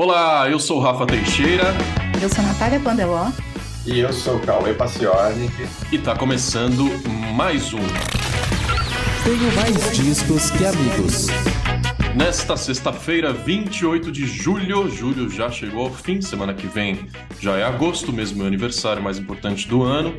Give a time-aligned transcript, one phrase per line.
[0.00, 1.74] Olá, eu sou Rafa Teixeira.
[2.22, 3.32] Eu sou Natália Pandeló.
[3.84, 5.52] E eu sou Cauê Paciornik.
[5.90, 6.84] E tá começando
[7.34, 7.80] mais um.
[9.24, 11.26] Tenho mais discos que amigos.
[12.14, 17.08] Nesta sexta-feira, 28 de julho, julho já chegou ao fim, semana que vem
[17.40, 20.14] já é agosto, mesmo meu aniversário mais importante do ano.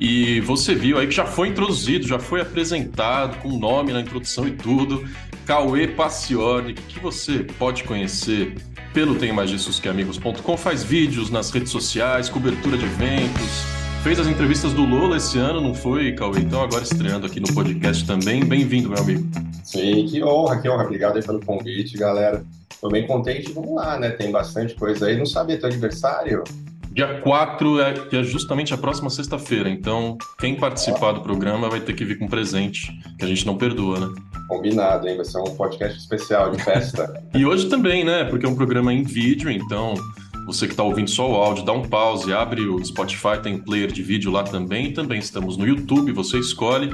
[0.00, 4.46] E você viu aí que já foi introduzido, já foi apresentado com nome na introdução
[4.46, 5.04] e tudo.
[5.44, 8.54] Cauê Pacione, que você pode conhecer
[8.92, 13.64] pelo Tem Mais Que Amigos.com, faz vídeos nas redes sociais, cobertura de eventos,
[14.02, 16.40] fez as entrevistas do Lola esse ano, não foi, Cauê?
[16.40, 18.44] Então agora estreando aqui no podcast também.
[18.44, 19.26] Bem-vindo, meu amigo.
[19.64, 20.84] Sim, que honra, que honra.
[20.84, 22.44] Obrigado aí pelo convite, galera.
[22.80, 24.10] Tô bem contente, vamos lá, né?
[24.10, 25.16] Tem bastante coisa aí.
[25.16, 26.44] Não sabia teu aniversário?
[26.92, 31.80] Dia 4 é, que é justamente a próxima sexta-feira, então quem participar do programa vai
[31.80, 34.14] ter que vir com presente, que a gente não perdoa, né?
[34.48, 35.16] Combinado, hein?
[35.16, 37.22] Vai ser um podcast especial de festa.
[37.34, 38.24] e hoje também, né?
[38.24, 39.94] Porque é um programa em vídeo, então
[40.48, 43.92] você que está ouvindo só o áudio, dá um pause, abre o Spotify, tem player
[43.92, 44.94] de vídeo lá também.
[44.94, 46.90] Também estamos no YouTube, você escolhe.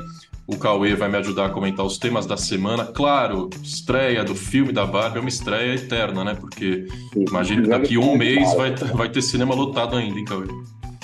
[0.46, 2.84] O Cauê vai me ajudar a comentar os temas da semana.
[2.84, 6.36] Claro, estreia do filme da Barbie é uma estreia eterna, né?
[6.38, 6.86] Porque
[7.16, 10.46] imagino que daqui um mês vai, vai ter cinema lotado ainda, hein, Cauê?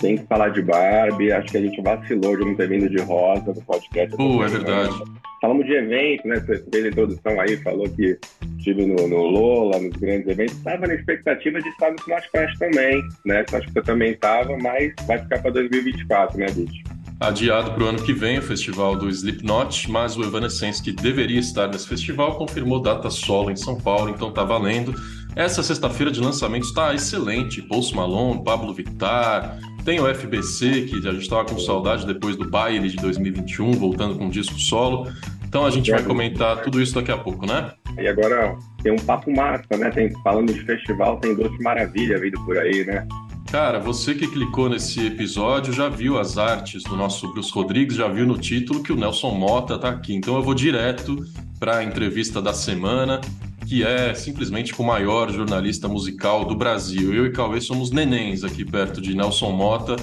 [0.00, 1.32] Tem que falar de Barbie.
[1.32, 4.14] Acho que a gente vacilou de não ter vindo de rosa no podcast.
[4.16, 4.94] Pô, é verdade.
[5.40, 6.36] Falamos de evento, né?
[6.40, 8.18] Você fez a introdução aí, falou que
[8.58, 10.54] estive no, no Lola, nos grandes eventos.
[10.54, 13.44] Estava na expectativa de estar no Smash Fest também, né?
[13.52, 16.89] Acho que você também estava, mas vai ficar para 2024, né, bicho?
[17.20, 21.38] Adiado para o ano que vem o festival do Slipknot, mas o Evanescence, que deveria
[21.38, 24.94] estar nesse festival, confirmou data solo em São Paulo, então tá valendo.
[25.36, 27.62] Essa sexta-feira de lançamento está excelente.
[27.62, 32.48] Post Malone, Pablo Vittar, tem o FBC, que a gente estava com saudade depois do
[32.48, 35.06] baile de 2021, voltando com um disco solo.
[35.46, 37.72] Então a gente vai comentar tudo isso daqui a pouco, né?
[37.98, 39.90] E agora tem um papo massa, né?
[39.90, 43.06] Tem, falando de festival, tem Doce Maravilha vindo por aí, né?
[43.50, 48.06] Cara, você que clicou nesse episódio já viu as artes do nosso Bruce Rodrigues, já
[48.06, 50.14] viu no título que o Nelson Mota tá aqui.
[50.14, 51.26] Então eu vou direto
[51.58, 53.20] para a entrevista da semana,
[53.66, 57.12] que é simplesmente com o maior jornalista musical do Brasil.
[57.12, 59.96] Eu e Cauê somos nenéns aqui perto de Nelson Mota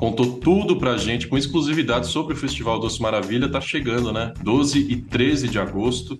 [0.00, 3.50] contou tudo pra gente com exclusividade sobre o Festival Doce Maravilha.
[3.50, 4.32] Tá chegando, né?
[4.42, 6.18] 12 e 13 de agosto.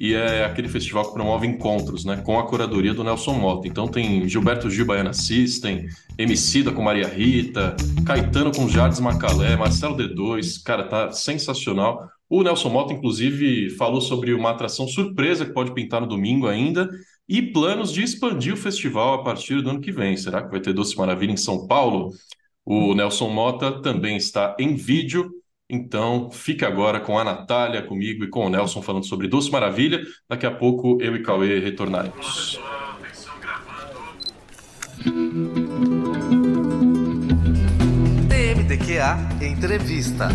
[0.00, 2.16] E é aquele festival que promove encontros, né?
[2.24, 3.68] Com a curadoria do Nelson Mota.
[3.68, 9.94] Então tem Gilberto Gil Baiana System, Emicida com Maria Rita, Caetano com Jardim Macalé, Marcelo
[9.94, 10.62] D2.
[10.64, 12.08] Cara, tá sensacional.
[12.30, 16.88] O Nelson Mota, inclusive, falou sobre uma atração surpresa que pode pintar no domingo ainda
[17.28, 20.16] e planos de expandir o festival a partir do ano que vem.
[20.16, 22.14] Será que vai ter Doce Maravilha em São Paulo?
[22.64, 25.30] O Nelson Mota também está em vídeo,
[25.70, 30.00] então fique agora com a Natália, comigo e com o Nelson falando sobre Doce Maravilha.
[30.28, 32.60] Daqui a pouco eu e Cauê retornaremos.
[38.28, 40.28] TMDQA Entrevista.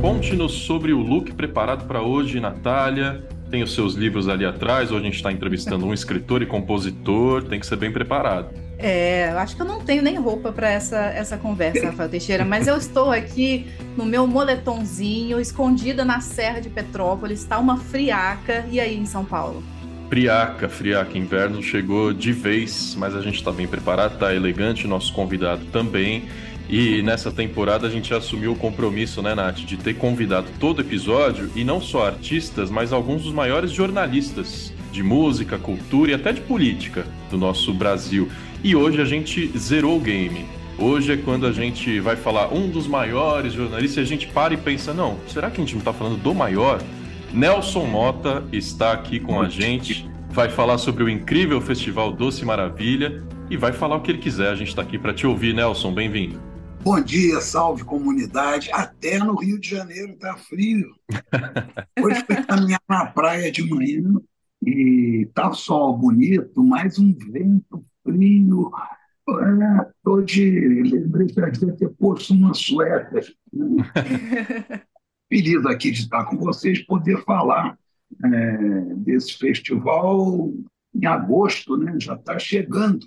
[0.00, 3.22] Conte-nos sobre o look preparado para hoje, Natália.
[3.50, 4.92] Tem os seus livros ali atrás.
[4.92, 7.42] Hoje a gente está entrevistando um escritor e compositor.
[7.42, 8.48] Tem que ser bem preparado.
[8.78, 12.66] É, acho que eu não tenho nem roupa para essa, essa conversa, Rafael Teixeira, mas
[12.66, 18.64] eu estou aqui no meu moletomzinho, escondida na Serra de Petrópolis, está uma friaca.
[18.70, 19.62] E aí em São Paulo?
[20.08, 21.18] Friaca, friaca.
[21.18, 26.24] Inverno chegou de vez, mas a gente está bem preparado, tá elegante, nosso convidado também.
[26.70, 31.50] E nessa temporada a gente assumiu o compromisso, né, Nath, de ter convidado todo episódio,
[31.56, 36.40] e não só artistas, mas alguns dos maiores jornalistas de música, cultura e até de
[36.40, 38.28] política do nosso Brasil.
[38.62, 40.44] E hoje a gente zerou o game.
[40.78, 44.54] Hoje é quando a gente vai falar um dos maiores jornalistas e a gente para
[44.54, 46.80] e pensa: não, será que a gente não está falando do maior?
[47.34, 53.24] Nelson Mota está aqui com a gente, vai falar sobre o incrível Festival Doce Maravilha
[53.50, 54.50] e vai falar o que ele quiser.
[54.50, 55.92] A gente está aqui para te ouvir, Nelson.
[55.92, 56.49] Bem-vindo.
[56.82, 58.70] Bom dia, salve comunidade.
[58.72, 60.94] Até no Rio de Janeiro tá frio.
[62.02, 64.14] Hoje fui caminhar na praia de manhã
[64.64, 68.72] e tá sol bonito, mas um vento frio.
[69.94, 70.82] Estou de.
[70.82, 73.30] Lembrei que eu devia ter posto uma suéter.
[75.28, 77.78] Feliz aqui de estar com vocês, poder falar
[78.24, 78.58] é,
[78.96, 80.50] desse festival
[80.94, 81.94] em agosto, né?
[82.00, 83.06] já está chegando.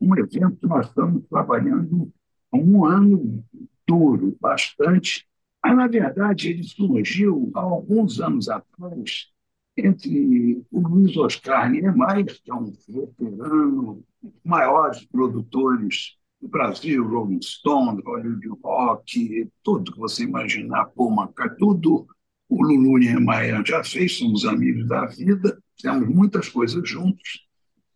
[0.00, 2.10] Um evento que nós estamos trabalhando
[2.52, 3.44] um ano
[3.86, 5.26] duro, bastante.
[5.62, 9.28] Mas, na verdade, ele surgiu há alguns anos atrás
[9.76, 14.04] entre o Luiz Oscar Niemeyer, que é um veterano,
[14.44, 21.14] maiores produtores do Brasil, Rolling Stone, Hollywood Rock, tudo que você imaginar, Paul
[21.58, 22.06] tudo
[22.48, 27.46] o Lulu Niemeyer já fez, somos amigos da vida, fizemos muitas coisas juntos.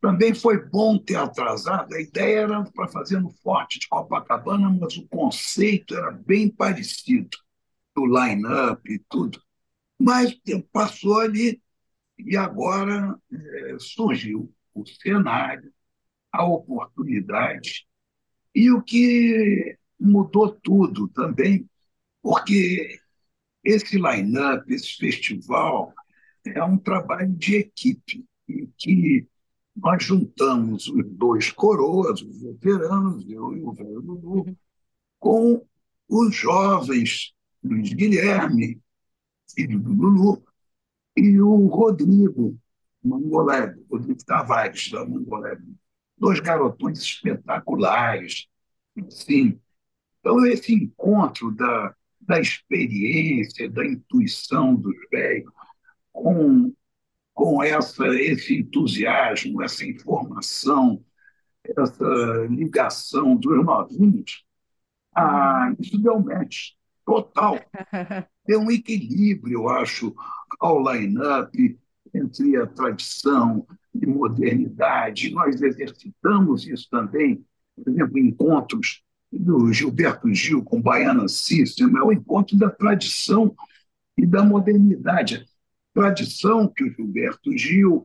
[0.00, 1.94] Também foi bom ter atrasado.
[1.94, 7.36] A ideia era para fazer no Forte de Copacabana, mas o conceito era bem parecido,
[7.94, 9.40] do line-up e tudo.
[9.98, 11.60] Mas o tempo passou ali
[12.18, 15.72] e agora é, surgiu o cenário,
[16.30, 17.86] a oportunidade
[18.54, 21.68] e o que mudou tudo também,
[22.22, 22.98] porque
[23.62, 25.92] esse line-up, esse festival,
[26.44, 28.24] é um trabalho de equipe,
[28.78, 29.26] que
[29.76, 34.56] nós juntamos os dois coroas, os veteranos, eu e o velho Lulu,
[35.18, 35.64] com
[36.08, 38.80] os jovens, Luiz Guilherme,
[39.54, 40.42] filho do Lulu,
[41.16, 42.58] e o Rodrigo
[43.02, 45.62] Mangoleb, Rodrigo Tavares, da Mangoleb.
[46.18, 48.46] Dois garotões espetaculares.
[49.10, 49.60] Sim.
[50.20, 55.52] Então, esse encontro da, da experiência, da intuição dos velhos
[56.12, 56.72] com,
[57.36, 61.04] com essa, esse entusiasmo, essa informação,
[61.62, 64.42] essa ligação dos novinhos,
[65.14, 66.70] ah, isso deu match
[67.04, 67.60] total.
[68.46, 70.14] Deu um equilíbrio, eu acho,
[70.58, 71.78] ao line-up
[72.14, 75.30] entre a tradição e modernidade.
[75.30, 77.44] Nós exercitamos isso também,
[77.74, 83.54] por exemplo, encontros do Gilberto Gil com Baiana System, é o encontro da tradição
[84.16, 85.44] e da modernidade.
[85.96, 88.04] Tradição que o Gilberto Gil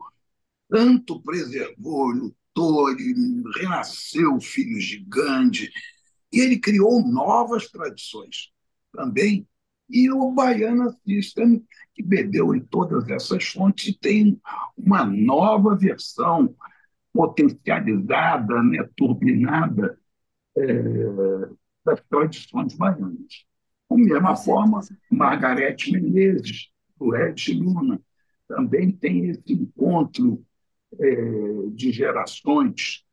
[0.70, 5.70] tanto preservou, lutou, ele renasceu filho gigante,
[6.32, 8.50] e ele criou novas tradições
[8.94, 9.46] também
[9.90, 11.62] e o Baiana System,
[11.94, 14.40] que bebeu em todas essas fontes tem
[14.78, 16.56] uma nova versão
[17.12, 20.00] potencializada, né, turbinada
[20.56, 20.64] é,
[21.84, 23.46] das tradições baianas.
[23.90, 24.80] Da mesma forma,
[25.12, 26.72] Margarete Menezes,
[27.16, 28.02] Ed Luna,
[28.48, 30.46] também tem esse encontro
[31.00, 33.04] é, de gerações.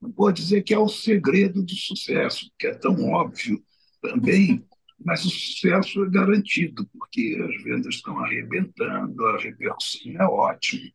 [0.00, 3.62] Não vou dizer que é o segredo do sucesso, que é tão óbvio
[4.02, 4.64] também
[5.04, 10.90] mas o sucesso é garantido, porque as vendas estão arrebentando, a repercussão é ótima,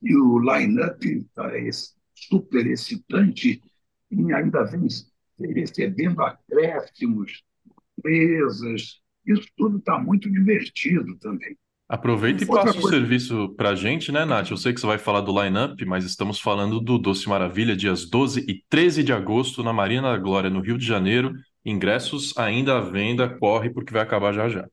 [0.00, 1.50] e o line-up está
[2.14, 3.60] super excitante
[4.10, 4.86] e ainda vem
[5.54, 7.42] recebendo acréscimos,
[8.00, 11.56] presas, isso tudo está muito divertido também.
[11.88, 12.86] Aproveita e passa coisa...
[12.86, 14.50] o serviço para a gente, né, Nath?
[14.50, 18.04] Eu sei que você vai falar do line-up, mas estamos falando do Doce Maravilha, dias
[18.04, 21.32] 12 e 13 de agosto, na Marina da Glória, no Rio de Janeiro.
[21.64, 24.68] Ingressos ainda à venda, corre porque vai acabar já já.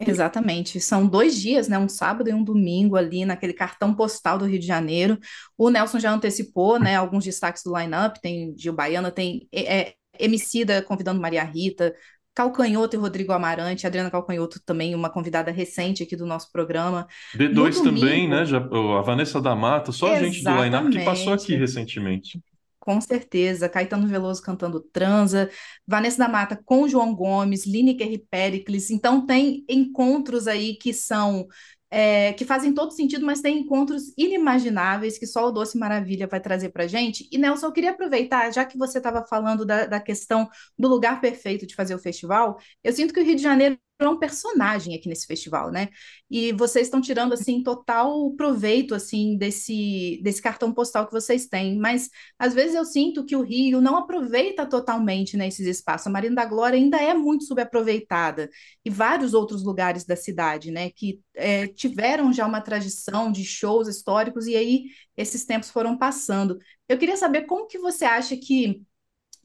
[0.00, 0.80] Exatamente.
[0.80, 1.78] São dois dias, né?
[1.78, 5.18] Um sábado e um domingo ali naquele cartão postal do Rio de Janeiro.
[5.56, 6.96] O Nelson já antecipou, né?
[6.96, 8.20] Alguns destaques do line-up.
[8.22, 11.94] Tem Gil Baiana, tem é, é Emicida convidando Maria Rita,
[12.34, 17.06] Calcanhoto e Rodrigo Amarante, Adriana Calcanhoto também, uma convidada recente aqui do nosso programa.
[17.34, 17.84] D2 domingo...
[17.84, 18.44] também, né?
[18.44, 22.40] Já, a Vanessa da Mata, só a gente do line-up que passou aqui recentemente.
[22.80, 25.48] Com certeza, Caetano Veloso cantando Transa,
[25.86, 28.90] Vanessa da Mata com João Gomes, Lineker e Pericles.
[28.90, 31.46] Então tem encontros aí que são
[31.96, 36.40] é, que fazem todo sentido, mas tem encontros inimagináveis que só o Doce Maravilha vai
[36.40, 37.28] trazer para gente.
[37.30, 41.20] E Nelson, eu queria aproveitar, já que você estava falando da, da questão do lugar
[41.20, 43.78] perfeito de fazer o festival, eu sinto que o Rio de Janeiro
[44.10, 45.88] um personagem aqui nesse festival, né?
[46.30, 51.78] E vocês estão tirando assim total proveito assim desse desse cartão postal que vocês têm,
[51.78, 52.08] mas
[52.38, 56.06] às vezes eu sinto que o Rio não aproveita totalmente né, esses espaços.
[56.06, 58.50] A Marina da Glória ainda é muito subaproveitada
[58.84, 63.88] e vários outros lugares da cidade, né, que é, tiveram já uma tradição de shows
[63.88, 64.84] históricos e aí
[65.16, 66.58] esses tempos foram passando.
[66.88, 68.82] Eu queria saber como que você acha que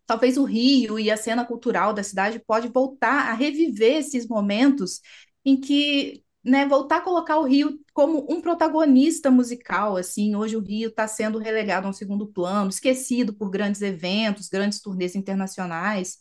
[0.09, 5.01] talvez o Rio e a cena cultural da cidade pode voltar a reviver esses momentos
[5.45, 10.61] em que, né, voltar a colocar o Rio como um protagonista musical, assim, hoje o
[10.61, 16.17] Rio está sendo relegado a um segundo plano, esquecido por grandes eventos, grandes turnês internacionais.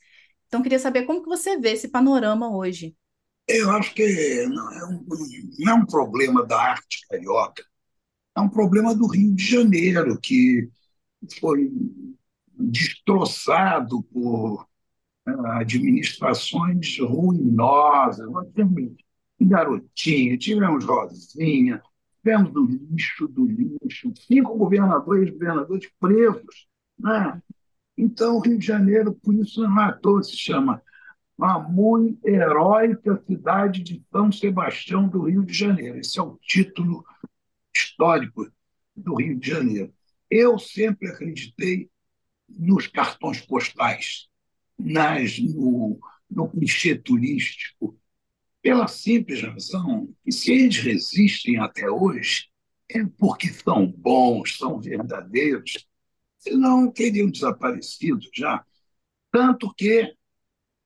[0.49, 2.95] Então, queria saber como que você vê esse panorama hoje.
[3.49, 5.07] Eu acho que não é um,
[5.61, 7.65] não é um problema da arte carioca,
[8.37, 10.69] é um problema do Rio de Janeiro, que
[11.41, 11.71] foi
[12.59, 14.67] destroçado por
[15.27, 18.31] né, administrações ruinosas.
[18.31, 18.97] Nós tivemos
[19.41, 21.81] Garotinha, tivemos Rosinha,
[22.21, 26.67] tivemos o lixo do lixo, cinco governadores e governadores presos.
[26.99, 27.41] Né?
[27.97, 30.83] Então, o Rio de Janeiro, por isso, matou, se chama
[31.41, 35.99] a muito heróica cidade de São Sebastião do Rio de Janeiro.
[35.99, 37.05] Esse é o título
[37.75, 38.51] histórico
[38.97, 39.93] do Rio de Janeiro.
[40.29, 41.89] Eu sempre acreditei
[42.49, 44.29] nos cartões postais,
[44.79, 45.99] nas, no,
[46.31, 47.99] no clichê turístico,
[48.63, 52.49] pela simples razão que se eles resistem até hoje,
[52.91, 55.87] é porque são bons, são verdadeiros.
[56.53, 58.65] não teriam desaparecido já.
[59.31, 60.15] Tanto que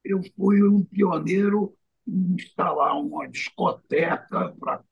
[0.05, 1.77] eu fui um pioneiro
[2.07, 4.83] em instalar uma discoteca para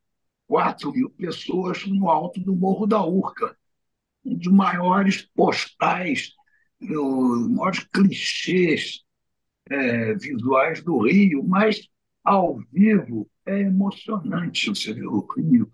[0.47, 3.57] 4 mil pessoas no alto do Morro da Urca,
[4.25, 6.35] um dos maiores postais,
[6.81, 9.01] os maiores clichês
[9.71, 11.89] é, visuais do Rio, mas
[12.25, 15.71] ao vivo é emocionante você ver o Rio,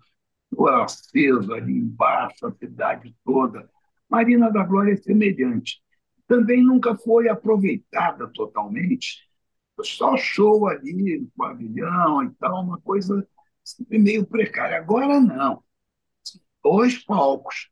[0.51, 3.69] o aceso ali embaixo, a cidade toda.
[4.09, 5.81] Marina da Glória é semelhante.
[6.27, 9.27] Também nunca foi aproveitada totalmente,
[9.81, 13.27] só show ali no pavilhão e tal, uma coisa
[13.89, 14.77] meio precária.
[14.77, 15.63] Agora não.
[16.63, 17.69] Dois palcos.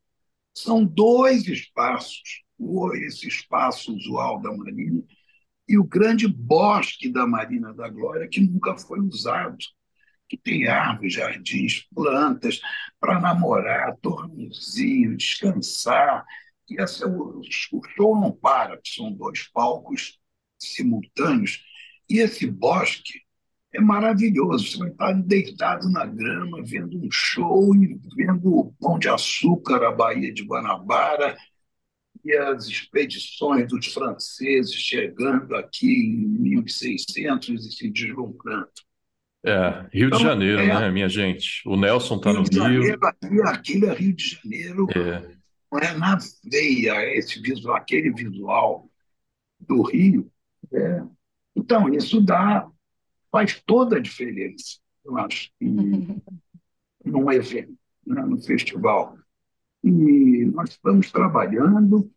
[0.54, 2.45] São dois espaços.
[2.94, 5.02] Esse espaço usual da Marina
[5.68, 9.56] e o grande bosque da Marina da Glória, que nunca foi usado,
[10.28, 12.60] que tem árvores, jardins, plantas
[13.00, 16.24] para namorar, tornezinho, descansar.
[16.68, 20.18] E essa, o, o show não para, são dois palcos
[20.58, 21.64] simultâneos.
[22.08, 23.20] E esse bosque
[23.72, 24.66] é maravilhoso.
[24.66, 27.72] Você vai estar deitado na grama, vendo um show
[28.16, 31.36] vendo o Pão de Açúcar, a Baía de Guanabara,
[32.26, 38.68] e as expedições dos franceses chegando aqui em 1600 e se deslumbrando.
[39.44, 41.62] É, Rio então, de Janeiro, é, né, minha gente?
[41.64, 42.52] O Nelson está no Rio.
[42.52, 45.36] Janeiro, aqui, aquilo é Rio de Janeiro, é.
[45.70, 48.90] não é na veia esse visual, aquele visual
[49.60, 50.28] do Rio.
[50.72, 51.02] É.
[51.54, 52.68] Então, isso dá,
[53.30, 56.20] faz toda a diferença, eu acho, em,
[57.04, 59.16] num evento, né, no festival.
[59.84, 62.15] E nós estamos trabalhando é,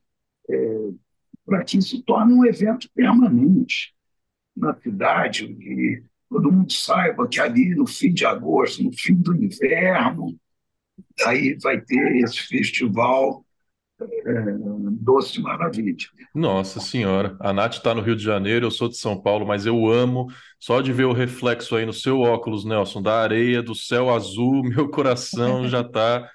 [1.46, 3.94] para que isso torne um evento permanente
[4.56, 9.36] na cidade, que todo mundo saiba que ali no fim de agosto, no fim do
[9.36, 10.38] inverno,
[11.26, 13.44] aí vai ter esse festival
[14.02, 14.06] é,
[15.02, 16.08] Doce Maravilha.
[16.34, 19.66] Nossa Senhora, a Nath está no Rio de Janeiro, eu sou de São Paulo, mas
[19.66, 20.28] eu amo
[20.58, 24.64] só de ver o reflexo aí no seu óculos, Nelson, da areia, do céu azul,
[24.64, 26.30] meu coração já está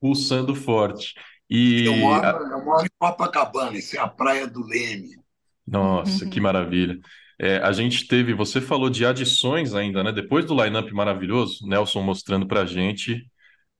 [0.00, 1.14] pulsando forte.
[1.54, 5.18] E eu moro, eu moro em Copacabana, isso é a praia do Leme.
[5.66, 6.98] Nossa, que maravilha.
[7.38, 10.10] É, a gente teve, você falou de adições ainda, né?
[10.12, 13.26] Depois do line-up maravilhoso, Nelson mostrando pra gente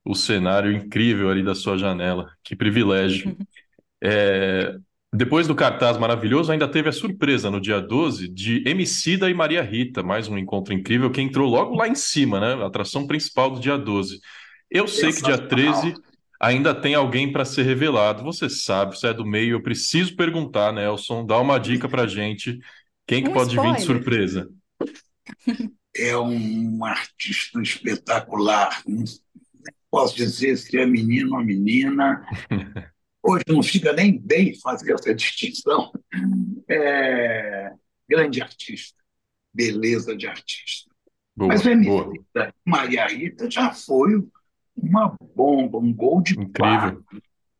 [0.04, 2.30] o cenário incrível ali da sua janela.
[2.44, 3.34] Que privilégio.
[4.04, 4.76] É,
[5.10, 9.62] depois do cartaz maravilhoso, ainda teve a surpresa no dia 12 de Emicida e Maria
[9.62, 12.62] Rita, mais um encontro incrível que entrou logo lá em cima, né?
[12.62, 14.20] A atração principal do dia 12.
[14.70, 15.94] Eu sei que dia 13
[16.42, 18.24] ainda tem alguém para ser revelado.
[18.24, 22.58] Você sabe, você é do meio, eu preciso perguntar, Nelson, dá uma dica para gente.
[23.06, 23.74] Quem que um pode spoiler.
[23.74, 24.50] vir de surpresa?
[25.94, 28.82] É um artista espetacular.
[28.86, 29.04] Não
[29.88, 32.26] posso dizer se é menino ou menina.
[33.22, 35.92] Hoje não fica nem bem fazer essa distinção.
[36.68, 37.72] É
[38.08, 39.00] grande artista,
[39.54, 40.90] beleza de artista.
[41.34, 44.22] Boa, Mas a Maria Rita já foi
[44.76, 47.04] uma bomba, um gol de Incrível.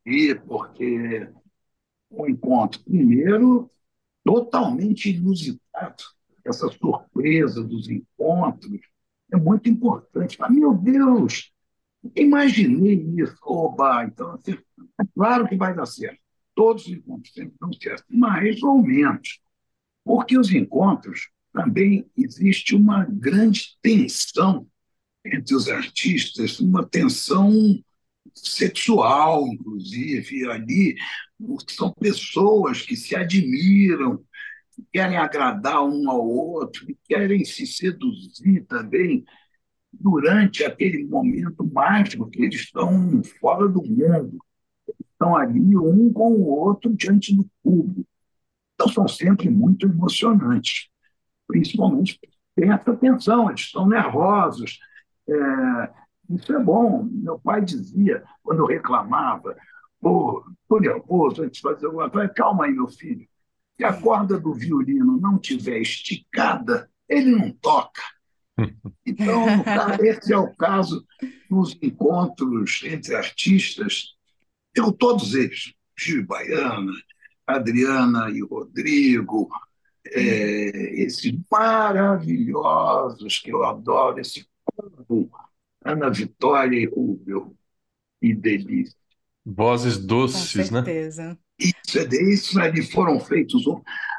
[0.04, 1.28] E porque
[2.10, 3.70] o encontro, primeiro,
[4.24, 6.02] totalmente inusitado,
[6.44, 8.80] essa surpresa dos encontros
[9.32, 10.38] é muito importante.
[10.38, 11.52] Mas, meu Deus,
[12.16, 13.36] imaginei isso.
[13.42, 14.52] Oba, então, assim,
[15.00, 16.20] é claro que vai dar certo.
[16.54, 19.40] Todos os encontros sempre dão certo, mais ou menos.
[20.04, 24.66] Porque os encontros também existe uma grande tensão
[25.24, 27.52] entre os artistas, uma tensão
[28.34, 30.96] sexual, inclusive, ali
[31.68, 34.18] são pessoas que se admiram,
[34.74, 39.24] que querem agradar um ao outro, que querem se seduzir também
[39.92, 44.38] durante aquele momento mágico que eles estão fora do mundo,
[45.12, 48.08] estão ali um com o outro diante do público.
[48.74, 50.88] Então são sempre muito emocionantes,
[51.46, 52.18] principalmente
[52.54, 54.78] tem essa tensão, eles estão nervosos,
[55.28, 55.90] é,
[56.30, 57.04] isso é bom.
[57.04, 59.56] Meu pai dizia, quando eu reclamava,
[59.94, 63.26] estou nervoso antes de fazer alguma coisa, calma aí, meu filho.
[63.76, 68.02] Se a corda do violino não tiver esticada, ele não toca.
[69.04, 69.44] Então,
[70.00, 71.04] esse é o caso
[71.50, 74.14] nos encontros entre artistas.
[74.74, 76.92] Eu, todos eles, Gil Baiana,
[77.46, 79.48] Adriana e Rodrigo,
[80.06, 84.46] é, esses maravilhosos que eu adoro, esse
[85.84, 87.54] Ana Vitória e Rubel.
[88.20, 88.96] E delícia.
[89.44, 91.30] Vozes doces, Com certeza.
[91.30, 91.38] né?
[91.58, 93.64] Isso, é isso ali foram feitos.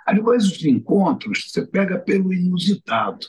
[0.06, 3.26] Aliás, os encontros você pega pelo inusitado.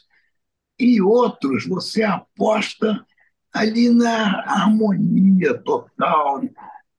[0.79, 3.05] E outros você aposta
[3.53, 6.43] ali na harmonia total,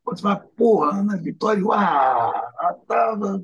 [0.05, 3.43] Você fala, porra, Ana Vitória, ah, tava,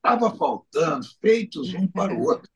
[0.00, 2.48] tava faltando, feitos um para o outro.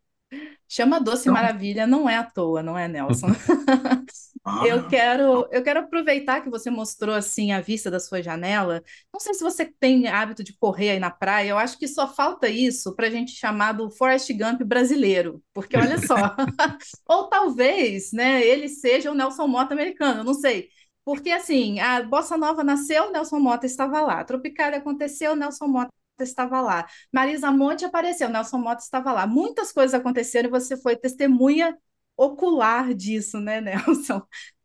[0.73, 3.27] Chama Doce então, Maravilha, não é à toa, não é, Nelson?
[4.43, 8.83] Ah, eu quero, eu quero aproveitar que você mostrou assim a vista da sua janela.
[9.13, 11.51] Não sei se você tem hábito de correr aí na praia.
[11.51, 15.77] Eu acho que só falta isso para a gente chamar do Forrest Gump brasileiro, porque
[15.77, 16.17] olha só,
[17.07, 20.25] ou talvez, né, ele seja o Nelson Mota americano.
[20.25, 20.71] Não sei.
[21.05, 24.25] Porque assim, a bossa nova nasceu, Nelson Mota estava lá.
[24.25, 26.87] Tropicália aconteceu, Nelson Mota estava lá.
[27.13, 29.27] Marisa Monte apareceu, Nelson Mota estava lá.
[29.27, 31.77] Muitas coisas aconteceram e você foi testemunha
[32.17, 34.23] ocular disso, né, Nelson?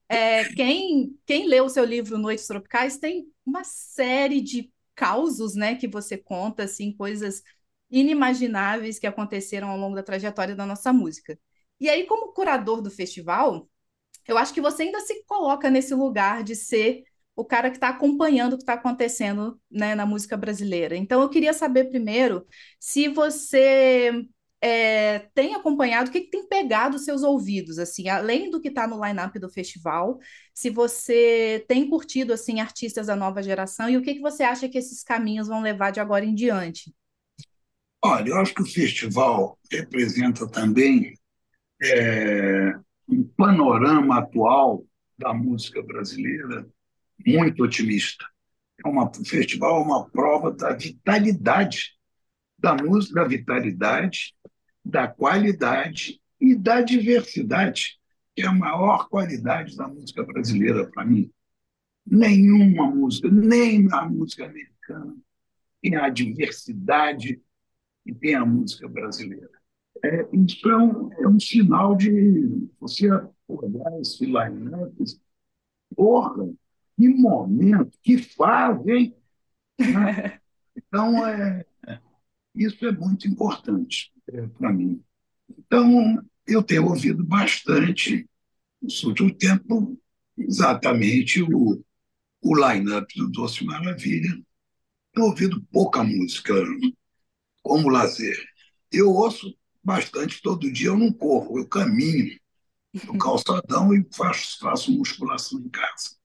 [0.07, 5.75] É, quem, quem leu o seu livro Noites Tropicais tem uma série de causos, né,
[5.75, 7.41] que você conta, assim, coisas
[7.89, 11.37] inimagináveis que aconteceram ao longo da trajetória da nossa música.
[11.79, 13.69] E aí, como curador do festival,
[14.27, 17.03] eu acho que você ainda se coloca nesse lugar de ser
[17.35, 20.95] o cara que está acompanhando o que está acontecendo né, na música brasileira.
[20.95, 22.45] Então, eu queria saber primeiro
[22.79, 24.25] se você
[24.61, 28.87] é, tem acompanhado, o que, que, tem pegado seus ouvidos, assim, além do que está
[28.87, 30.17] no line-up do festival,
[30.53, 34.69] se você tem curtido, assim, artistas da nova geração e o que, que você acha
[34.69, 36.95] que esses caminhos vão levar de agora em diante?
[38.03, 41.13] Olha, eu acho que o festival representa também
[41.83, 42.73] é,
[43.09, 44.85] um panorama atual
[45.17, 46.67] da música brasileira
[47.25, 48.25] muito otimista.
[48.83, 51.95] É uma, o festival é uma prova da vitalidade
[52.57, 54.35] da música, da vitalidade,
[54.83, 57.99] da qualidade e da diversidade,
[58.35, 61.31] que é a maior qualidade da música brasileira para mim.
[62.05, 65.15] Nenhuma música, nem a música americana,
[65.81, 67.41] tem a diversidade
[68.03, 69.49] que tem a música brasileira.
[70.03, 73.09] É, então, é um sinal de você
[73.47, 74.93] olhar esse line-up,
[75.95, 76.49] porra,
[76.97, 79.15] que momento, que fase,
[79.79, 80.39] Né?
[80.75, 81.65] Então, é,
[82.53, 84.11] isso é muito importante
[84.57, 85.01] para mim.
[85.49, 88.27] Então, eu tenho ouvido bastante,
[88.81, 89.99] no último tempo,
[90.37, 91.83] exatamente o,
[92.41, 94.41] o line-up do Doce Maravilha.
[95.13, 96.53] Tenho ouvido pouca música
[97.63, 98.37] como lazer.
[98.91, 102.37] Eu ouço bastante todo dia, eu não corro, eu caminho
[103.05, 106.15] no calçadão e faço, faço musculação em casa.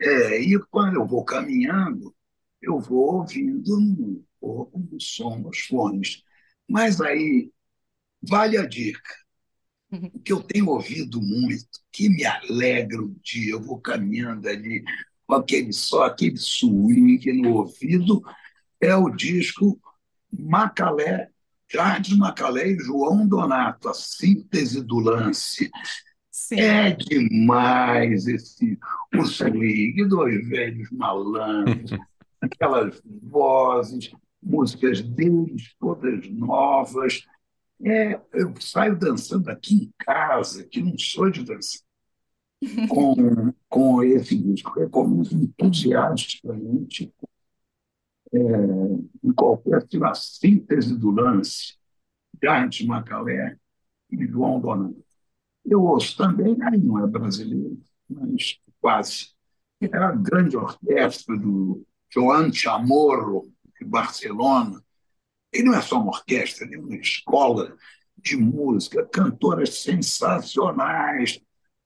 [0.00, 2.14] É, e quando eu vou caminhando,
[2.60, 6.22] eu vou ouvindo um pouco o som nos fones.
[6.68, 7.50] Mas aí,
[8.22, 9.14] vale a dica.
[9.92, 14.82] O que eu tenho ouvido muito, que me alegra o dia, eu vou caminhando ali
[15.26, 18.22] com aquele só aquele swing no ouvido,
[18.80, 19.80] é o disco
[20.32, 21.30] Macalé,
[21.70, 25.70] Jardim Macalé e João Donato, a síntese do lance.
[26.34, 26.58] Sim.
[26.58, 28.76] É demais esse
[29.16, 31.92] o swing, dois velhos malandros,
[32.42, 34.10] aquelas vozes,
[34.42, 37.24] músicas deles todas novas.
[37.84, 41.82] É, eu saio dançando aqui em casa, que não sou de dançar,
[42.90, 44.76] com, com esse disco.
[44.76, 47.14] Recomendo entusiasticamente
[48.32, 48.38] é,
[49.22, 51.76] em qualquer tipo, síntese do lance,
[52.42, 53.56] Garnet Macalé
[54.10, 55.13] e João Donato.
[55.64, 59.28] Eu ouço também, aí não é brasileiro, mas quase.
[59.80, 64.82] Era a grande orquestra do Joan Chamorro, de Barcelona.
[65.52, 67.76] Ele não é só uma orquestra, ele é uma escola
[68.16, 71.40] de música, cantoras sensacionais,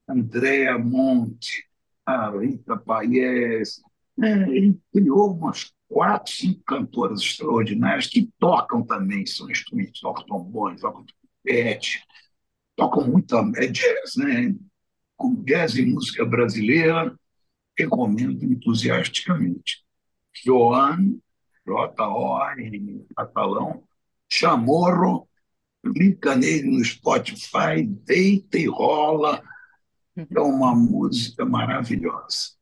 [0.08, 1.64] Andréa Monte,
[2.04, 3.80] a Rita Paes.
[4.22, 10.78] É, ele criou umas quatro, cinco cantoras extraordinárias que tocam também, são instrumentos, tocam trombone,
[10.78, 12.04] tocam trompete,
[12.78, 14.54] tocam muito é jazz, né?
[15.16, 17.12] Com jazz e música brasileira,
[17.76, 19.84] recomendo entusiasticamente.
[20.44, 21.18] Joan,
[21.66, 23.82] J-O-A-N, catalão,
[24.30, 25.28] Chamorro,
[25.82, 29.42] clica nele no Spotify, deita e rola,
[30.16, 32.57] é uma música maravilhosa.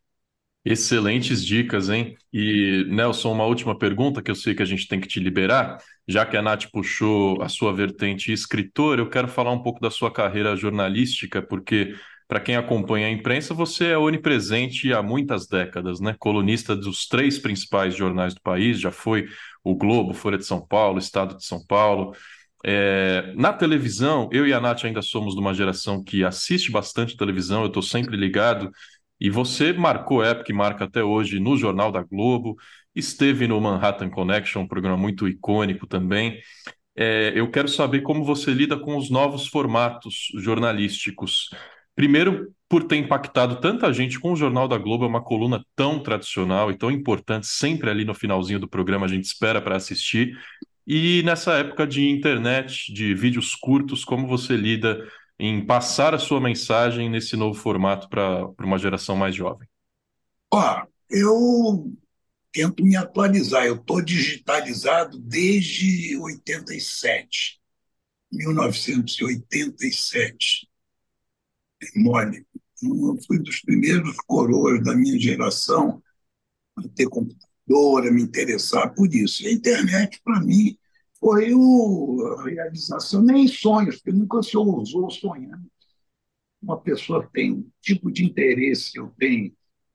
[0.69, 2.17] Excelentes dicas, hein?
[2.33, 5.79] E, Nelson, uma última pergunta que eu sei que a gente tem que te liberar.
[6.09, 9.93] Já que a Nath puxou a sua vertente escritor, eu quero falar um pouco da
[9.93, 11.95] sua carreira jornalística, porque,
[12.27, 16.17] para quem acompanha a imprensa, você é onipresente há muitas décadas, né?
[16.19, 19.29] Colunista dos três principais jornais do país, já foi
[19.63, 22.13] o Globo, Folha de São Paulo, Estado de São Paulo.
[22.65, 27.17] É, na televisão, eu e a Nath ainda somos de uma geração que assiste bastante
[27.17, 28.73] televisão, eu estou sempre ligado
[29.21, 32.57] e você marcou época e marca até hoje no Jornal da Globo,
[32.95, 36.41] esteve no Manhattan Connection, um programa muito icônico também.
[36.95, 41.51] É, eu quero saber como você lida com os novos formatos jornalísticos.
[41.95, 45.99] Primeiro, por ter impactado tanta gente com o Jornal da Globo, é uma coluna tão
[46.03, 50.37] tradicional e tão importante, sempre ali no finalzinho do programa a gente espera para assistir.
[50.87, 55.03] E nessa época de internet, de vídeos curtos, como você lida
[55.39, 59.69] em passar a sua mensagem nesse novo formato para uma geração mais jovem?
[60.53, 61.93] Ó, eu
[62.53, 63.67] tento me atualizar.
[63.67, 67.61] Eu estou digitalizado desde 87,
[68.33, 70.67] 1987.
[71.95, 72.47] Mole.
[72.83, 76.03] Eu fui dos primeiros coroas da minha geração
[76.77, 79.43] a ter computador, a me interessar por isso.
[79.43, 80.79] E a internet, para mim,
[81.19, 85.61] foi o, a realização, nem sonhos, porque nunca se ousou sonhar.
[86.63, 89.53] Uma pessoa tem um tipo de interesse, eu tenho,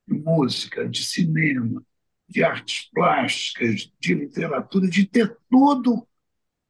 [0.07, 1.83] de música, de cinema,
[2.27, 6.07] de artes plásticas, de literatura, de ter tudo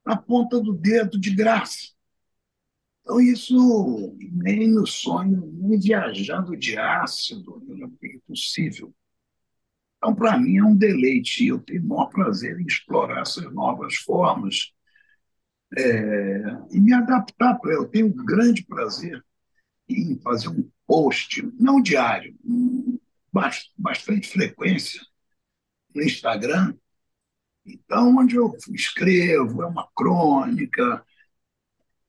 [0.06, 1.92] na ponta do dedo de graça.
[3.02, 7.62] Então, isso nem no sonho, nem viajando de ácido,
[8.04, 8.94] é impossível.
[10.02, 11.46] Então, para mim, é um deleite.
[11.46, 14.74] Eu tenho o maior prazer em explorar essas novas formas
[15.78, 19.24] é, e me adaptar para Eu tenho um grande prazer
[19.88, 22.36] em fazer um post, não diário,
[23.78, 25.00] bastante frequência,
[25.94, 26.74] no Instagram.
[27.64, 31.06] Então, onde eu escrevo, é uma crônica,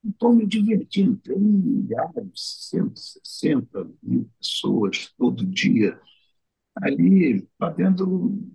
[0.03, 1.19] estou me divertindo.
[1.19, 6.01] Tem milhares, 160 mil pessoas todo dia
[6.77, 8.53] ali, dando,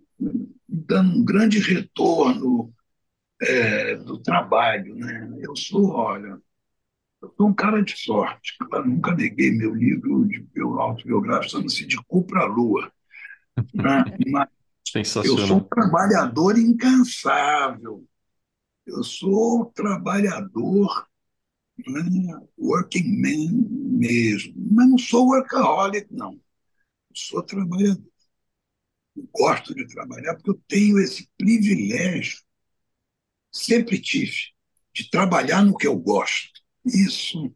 [0.67, 2.73] dando um grande retorno
[3.41, 4.95] é, do trabalho.
[4.95, 5.37] Né?
[5.39, 6.39] Eu sou, olha,
[7.21, 8.55] eu sou um cara de sorte.
[8.57, 12.91] Claro, nunca neguei meu livro de meu autobiográfico, chama-se De Cu para a Lua.
[13.73, 14.03] Né?
[14.31, 14.49] Mas
[15.23, 18.05] eu sou um trabalhador incansável.
[18.85, 21.07] Eu sou trabalhador
[21.85, 24.53] né, working man mesmo.
[24.71, 26.39] Mas não sou workaholic, não.
[27.17, 28.05] Sou trabalhador.
[29.15, 32.39] Eu gosto de trabalhar porque eu tenho esse privilégio,
[33.51, 34.51] sempre tive,
[34.93, 36.61] de trabalhar no que eu gosto.
[36.85, 37.51] Isso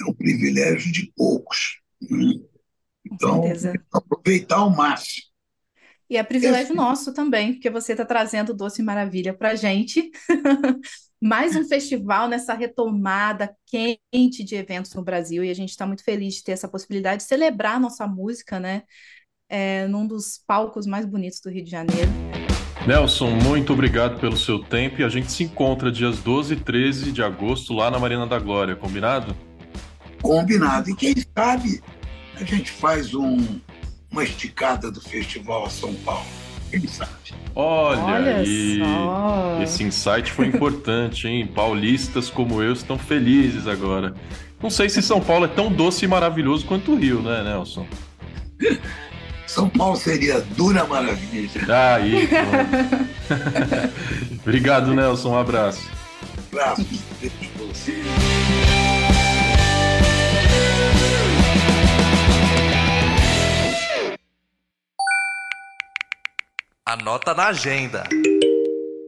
[0.00, 1.80] é um privilégio de poucos.
[2.00, 2.40] Né?
[3.04, 3.42] Então,
[3.92, 5.26] aproveitar ao máximo.
[6.08, 10.08] E é privilégio nosso também, porque você está trazendo Doce Maravilha para a gente.
[11.22, 16.02] Mais um festival nessa retomada quente de eventos no Brasil, e a gente está muito
[16.02, 18.82] feliz de ter essa possibilidade de celebrar a nossa música, né?
[19.48, 22.10] É, num dos palcos mais bonitos do Rio de Janeiro.
[22.88, 27.12] Nelson, muito obrigado pelo seu tempo e a gente se encontra dias 12 e 13
[27.12, 29.36] de agosto lá na Marina da Glória, combinado?
[30.20, 30.90] Combinado.
[30.90, 31.80] E quem sabe
[32.34, 33.60] a gente faz um,
[34.10, 36.41] uma esticada do Festival São Paulo.
[36.88, 37.10] Sabe?
[37.54, 39.58] Olha, Olha aí, só.
[39.62, 41.46] esse insight foi importante, hein?
[41.46, 44.14] Paulistas como eu estão felizes agora.
[44.62, 47.86] Não sei se São Paulo é tão doce e maravilhoso quanto o Rio, né, Nelson?
[49.46, 51.50] São Paulo seria dura maravilha.
[51.68, 52.28] Ah, aí.
[54.40, 55.30] Obrigado, Nelson.
[55.30, 55.90] Um abraço.
[56.52, 56.86] Um abraço.
[66.92, 68.02] Anota na agenda.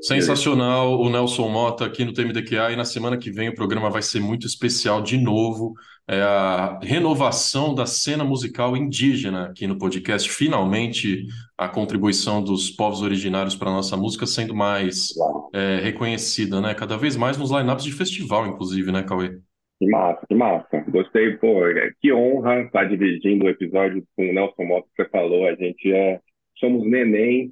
[0.00, 4.00] Sensacional o Nelson Mota aqui no TMDQA e na semana que vem o programa vai
[4.00, 5.74] ser muito especial de novo.
[6.08, 10.30] É a renovação da cena musical indígena aqui no podcast.
[10.30, 11.26] Finalmente
[11.58, 15.08] a contribuição dos povos originários para a nossa música sendo mais
[15.52, 16.72] é, reconhecida, né?
[16.72, 19.38] Cada vez mais nos lineups de festival, inclusive, né, Cauê?
[19.78, 20.84] Que massa, que massa.
[20.88, 25.10] Gostei, pô, é, que honra estar dividindo o episódio com o Nelson Mota que você
[25.10, 25.46] falou.
[25.46, 26.18] A gente é,
[26.58, 27.50] somos neném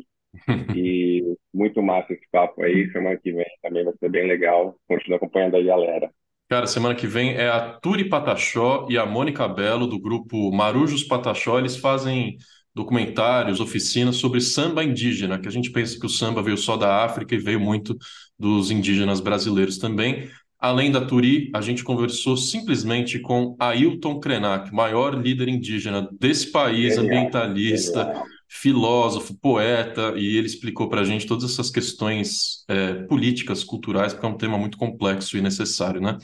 [0.75, 2.90] e muito massa esse papo aí.
[2.92, 4.77] Semana que vem também vai ser bem legal.
[4.88, 6.11] Continua acompanhando aí, galera.
[6.49, 11.03] Cara, semana que vem é a Turi Pataxó e a Mônica Belo, do grupo Marujos
[11.03, 11.59] Pataxó.
[11.59, 12.37] Eles fazem
[12.75, 17.05] documentários, oficinas sobre samba indígena, que a gente pensa que o samba veio só da
[17.05, 17.97] África e veio muito
[18.38, 20.29] dos indígenas brasileiros também.
[20.59, 26.97] Além da Turi, a gente conversou simplesmente com Ailton Krenak, maior líder indígena desse país,
[26.97, 28.23] ambientalista,
[28.55, 34.27] filósofo, poeta, e ele explicou para a gente todas essas questões é, políticas, culturais, porque
[34.27, 36.19] é um tema muito complexo e necessário, né?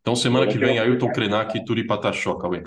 [0.00, 2.62] Então, semana que vem, Ailton Krenak e Turi Pataxó, Cauê.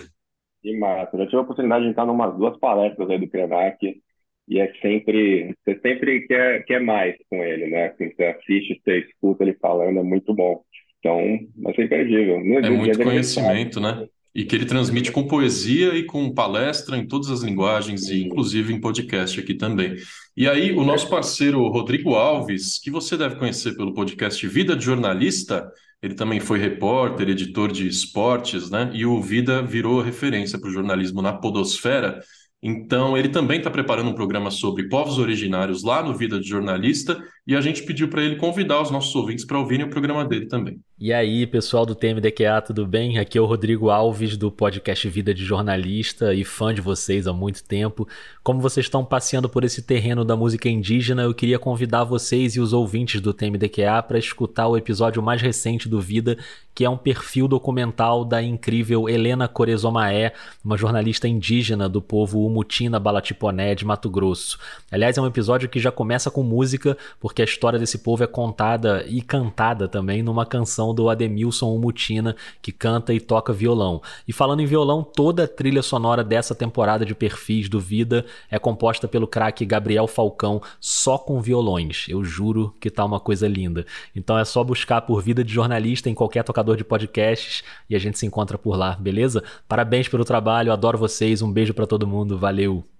[0.61, 1.17] Que massa.
[1.17, 4.01] Já tive a oportunidade de entrar em umas duas palestras aí do Krenak,
[4.47, 7.87] e é sempre, você sempre quer, quer mais com ele, né?
[7.87, 10.61] Assim, você assiste, você escuta ele falando, é muito bom.
[10.99, 11.19] Então,
[11.57, 12.35] vai ser imperdível.
[12.35, 14.07] é muito conhecimento, né?
[14.35, 18.71] E que ele transmite com poesia e com palestra em todas as linguagens, e inclusive
[18.73, 19.95] em podcast aqui também.
[20.35, 24.85] E aí, o nosso parceiro Rodrigo Alves, que você deve conhecer pelo podcast Vida de
[24.85, 25.67] Jornalista,
[26.01, 28.91] ele também foi repórter, editor de esportes, né?
[28.93, 32.21] E o Vida virou referência para o jornalismo na Podosfera.
[32.61, 37.17] Então, ele também está preparando um programa sobre povos originários lá no Vida de Jornalista
[37.47, 40.47] e a gente pediu para ele convidar os nossos ouvintes para ouvirem o programa dele
[40.47, 40.81] também.
[40.99, 43.19] E aí, pessoal do TMDQA, tudo bem?
[43.19, 47.31] Aqui é o Rodrigo Alves do podcast Vida de Jornalista e fã de vocês há
[47.31, 48.07] muito tempo.
[48.43, 52.59] Como vocês estão passeando por esse terreno da música indígena, eu queria convidar vocês e
[52.59, 56.35] os ouvintes do TMDQA para escutar o episódio mais recente do Vida,
[56.73, 60.33] que é um perfil documental da incrível Helena Corezomaé,
[60.65, 64.57] uma jornalista indígena do povo Umutina Balatiponé de Mato Grosso.
[64.91, 68.27] Aliás, é um episódio que já começa com música, porque a história desse povo é
[68.27, 74.01] contada e cantada também numa canção do Ademilson Umutina, que canta e toca violão.
[74.27, 78.57] E falando em violão, toda a trilha sonora dessa temporada de perfis do Vida é
[78.57, 82.05] composta pelo craque Gabriel Falcão, só com violões.
[82.09, 83.85] Eu juro que tá uma coisa linda.
[84.15, 87.99] Então é só buscar por Vida de Jornalista em qualquer tocador de podcasts e a
[87.99, 89.43] gente se encontra por lá, beleza?
[89.67, 92.96] Parabéns pelo trabalho, adoro vocês, um beijo para todo mundo, valeu!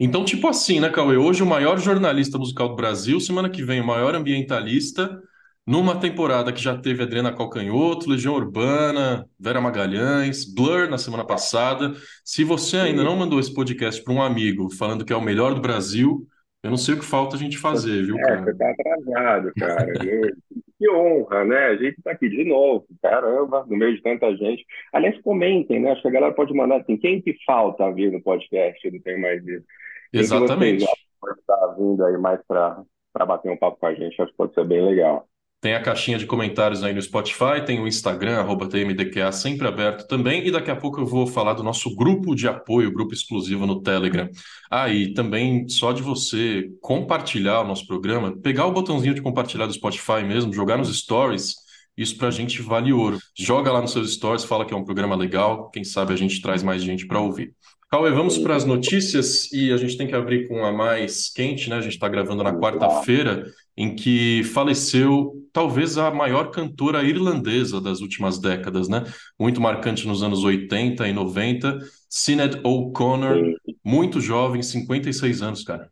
[0.00, 1.16] Então, tipo assim, né, Cauê?
[1.16, 5.20] Hoje o maior jornalista musical do Brasil, semana que vem o maior ambientalista,
[5.66, 11.94] numa temporada que já teve Adriana Calcanhoto, Legião Urbana, Vera Magalhães, Blur na semana passada.
[12.24, 15.54] Se você ainda não mandou esse podcast para um amigo falando que é o melhor
[15.54, 16.26] do Brasil,
[16.62, 18.44] eu não sei o que falta a gente fazer, viu, É, cara?
[18.44, 19.92] você tá atrasado, cara.
[20.78, 21.66] que honra, né?
[21.66, 24.64] A gente tá aqui de novo, caramba, no meio de tanta gente.
[24.92, 25.92] Aliás, comentem, né?
[25.92, 29.20] Acho que a galera pode mandar assim, quem que falta vir no podcast do Tem
[29.20, 29.66] Mais Isso?
[30.10, 30.84] Quem que Exatamente.
[30.84, 34.20] vocês acham que pode estar vindo aí mais para bater um papo com a gente?
[34.20, 35.28] Acho que pode ser bem legal.
[35.60, 40.06] Tem a caixinha de comentários aí no Spotify, tem o Instagram, arroba TMDQA, sempre aberto
[40.06, 40.46] também.
[40.46, 43.82] E daqui a pouco eu vou falar do nosso grupo de apoio, grupo exclusivo no
[43.82, 44.28] Telegram.
[44.70, 49.66] Ah, e também só de você compartilhar o nosso programa, pegar o botãozinho de compartilhar
[49.66, 51.56] do Spotify mesmo, jogar nos stories,
[51.96, 53.18] isso pra gente vale ouro.
[53.36, 56.40] Joga lá nos seus stories, fala que é um programa legal, quem sabe a gente
[56.40, 57.52] traz mais gente para ouvir.
[57.90, 61.68] Cauê, vamos para as notícias e a gente tem que abrir com a mais quente,
[61.68, 61.76] né?
[61.76, 63.44] A gente está gravando na quarta-feira,
[63.78, 69.04] em que faleceu talvez a maior cantora irlandesa das últimas décadas, né?
[69.38, 71.78] Muito marcante nos anos 80 e 90,
[72.10, 75.88] Sinead O'Connor, muito jovem, 56 anos, cara.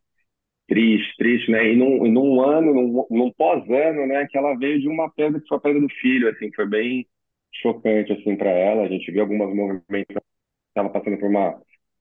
[0.66, 1.72] Triste, triste, né?
[1.72, 4.26] E num, num ano, num, num pós-ano, né?
[4.28, 7.06] Que ela veio de uma perda que foi a perda do filho, assim, foi bem
[7.62, 8.82] chocante, assim, para ela.
[8.82, 10.16] A gente viu algumas movimentos,
[10.70, 11.56] estava passando por uma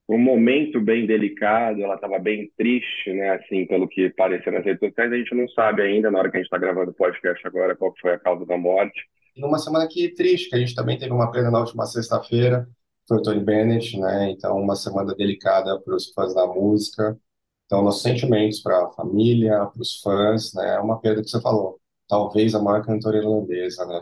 [0.08, 4.80] um momento bem delicado, ela estava bem triste, né, assim, pelo que pareceu nas redes
[4.80, 7.46] sociais, a gente não sabe ainda, na hora que a gente está gravando o podcast
[7.48, 9.02] agora, qual foi a causa da morte.
[9.36, 12.68] E numa semana que triste, que a gente também teve uma perda na última sexta-feira,
[13.08, 17.18] foi o Tony Bennett, né, então uma semana delicada para os fãs da música,
[17.66, 21.42] então nossos sentimentos para a família, para os fãs, né, é uma perda que você
[21.42, 24.02] falou, talvez a maior cantora irlandesa, né.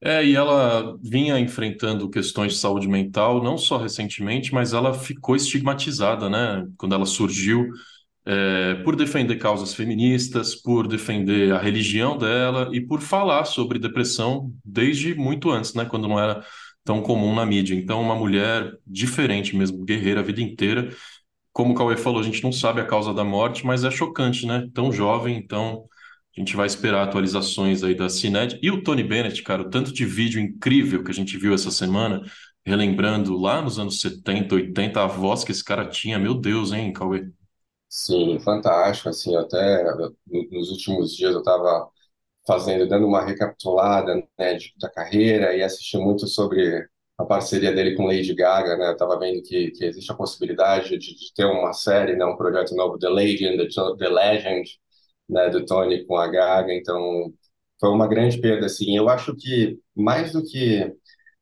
[0.00, 5.34] É, e ela vinha enfrentando questões de saúde mental, não só recentemente, mas ela ficou
[5.34, 6.66] estigmatizada, né?
[6.76, 7.66] Quando ela surgiu,
[8.26, 14.52] é, por defender causas feministas, por defender a religião dela e por falar sobre depressão
[14.64, 15.84] desde muito antes, né?
[15.86, 16.44] Quando não era
[16.84, 17.74] tão comum na mídia.
[17.74, 20.90] Então, uma mulher diferente mesmo, guerreira a vida inteira.
[21.52, 24.46] Como o Cauê falou, a gente não sabe a causa da morte, mas é chocante,
[24.46, 24.68] né?
[24.74, 25.84] Tão jovem, então.
[26.36, 28.58] A gente vai esperar atualizações aí da Cinet.
[28.62, 31.70] E o Tony Bennett, cara, o tanto de vídeo incrível que a gente viu essa
[31.70, 32.22] semana,
[32.66, 36.18] relembrando lá nos anos 70, 80, a voz que esse cara tinha.
[36.18, 37.28] Meu Deus, hein, Cauê?
[37.88, 39.84] Sim, fantástico, assim, até
[40.50, 41.88] nos últimos dias eu estava
[42.46, 47.96] fazendo, dando uma recapitulada, né, de, da carreira e assisti muito sobre a parceria dele
[47.96, 51.44] com Lady Gaga, né, eu estava vendo que, que existe a possibilidade de, de ter
[51.46, 54.80] uma série, né, um projeto novo, The Legend, The, The Legend,
[55.28, 57.32] né, do Tony com a Gaga, então
[57.80, 60.92] foi uma grande perda, assim, eu acho que mais do que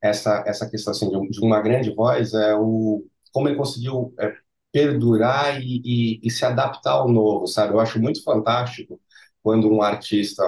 [0.01, 4.35] essa essa questão assim de, de uma grande voz é o como ele conseguiu é,
[4.71, 7.73] perdurar e, e, e, se adaptar ao novo, sabe?
[7.73, 8.99] Eu acho muito fantástico
[9.43, 10.43] quando um artista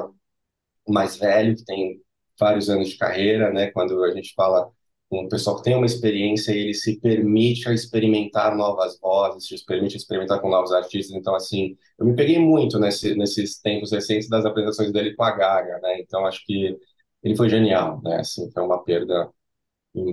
[0.88, 2.02] mais velho que tem
[2.40, 4.70] vários anos de carreira, né, quando a gente fala
[5.12, 9.98] um pessoal que tem uma experiência ele se permite a experimentar novas vozes, se permite
[9.98, 11.16] experimentar com novos artistas.
[11.16, 15.32] Então, assim, eu me peguei muito nesse, nesses tempos recentes das apresentações dele com a
[15.32, 16.00] Gaga, né?
[16.02, 16.78] Então, acho que
[17.24, 18.18] ele foi genial, né?
[18.20, 19.30] Assim, foi uma perda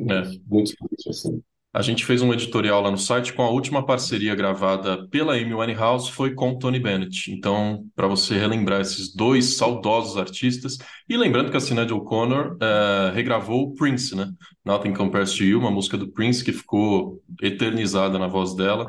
[0.08, 0.42] É.
[0.46, 1.42] muito triste, assim.
[1.74, 5.54] A gente fez um editorial lá no site com a última parceria gravada pela Amy
[5.54, 7.32] Winehouse foi com Tony Bennett.
[7.32, 10.76] Então, para você relembrar esses dois saudosos artistas,
[11.08, 14.30] e lembrando que a Sinead O'Connor uh, regravou o Prince, né?
[14.62, 18.86] Nothing Compares to You, uma música do Prince que ficou eternizada na voz dela.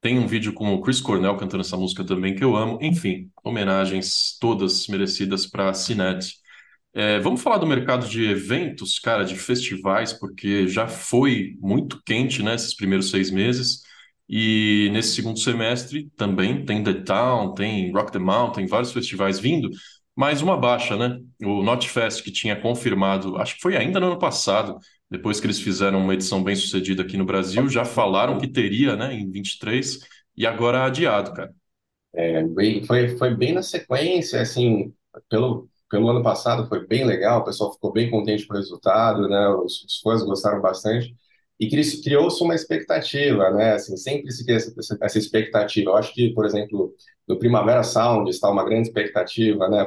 [0.00, 2.78] Tem um vídeo com o Chris Cornell cantando essa música também que eu amo.
[2.80, 6.41] Enfim, homenagens todas merecidas para a Sinead.
[6.94, 12.42] É, vamos falar do mercado de eventos, cara, de festivais, porque já foi muito quente,
[12.42, 13.82] né, esses primeiros seis meses.
[14.28, 19.70] E nesse segundo semestre também tem The Town, tem Rock the Mountain, vários festivais vindo,
[20.14, 21.18] mas uma baixa, né?
[21.42, 24.78] O Notfest, que tinha confirmado, acho que foi ainda no ano passado,
[25.10, 28.96] depois que eles fizeram uma edição bem sucedida aqui no Brasil, já falaram que teria,
[28.96, 29.98] né, em 23,
[30.36, 31.52] e agora adiado, cara.
[32.14, 32.42] É,
[32.86, 34.94] foi, foi bem na sequência, assim,
[35.28, 39.28] pelo, pelo ano passado foi bem legal, o pessoal ficou bem contente com o resultado,
[39.28, 39.48] né?
[39.50, 41.14] Os, os fãs gostaram bastante
[41.60, 41.68] e
[42.02, 43.74] criou-se uma expectativa, né?
[43.74, 45.90] Assim, sempre se cria essa, essa expectativa.
[45.90, 46.94] Eu acho que, por exemplo,
[47.28, 49.86] no Primavera Sound está uma grande expectativa, né,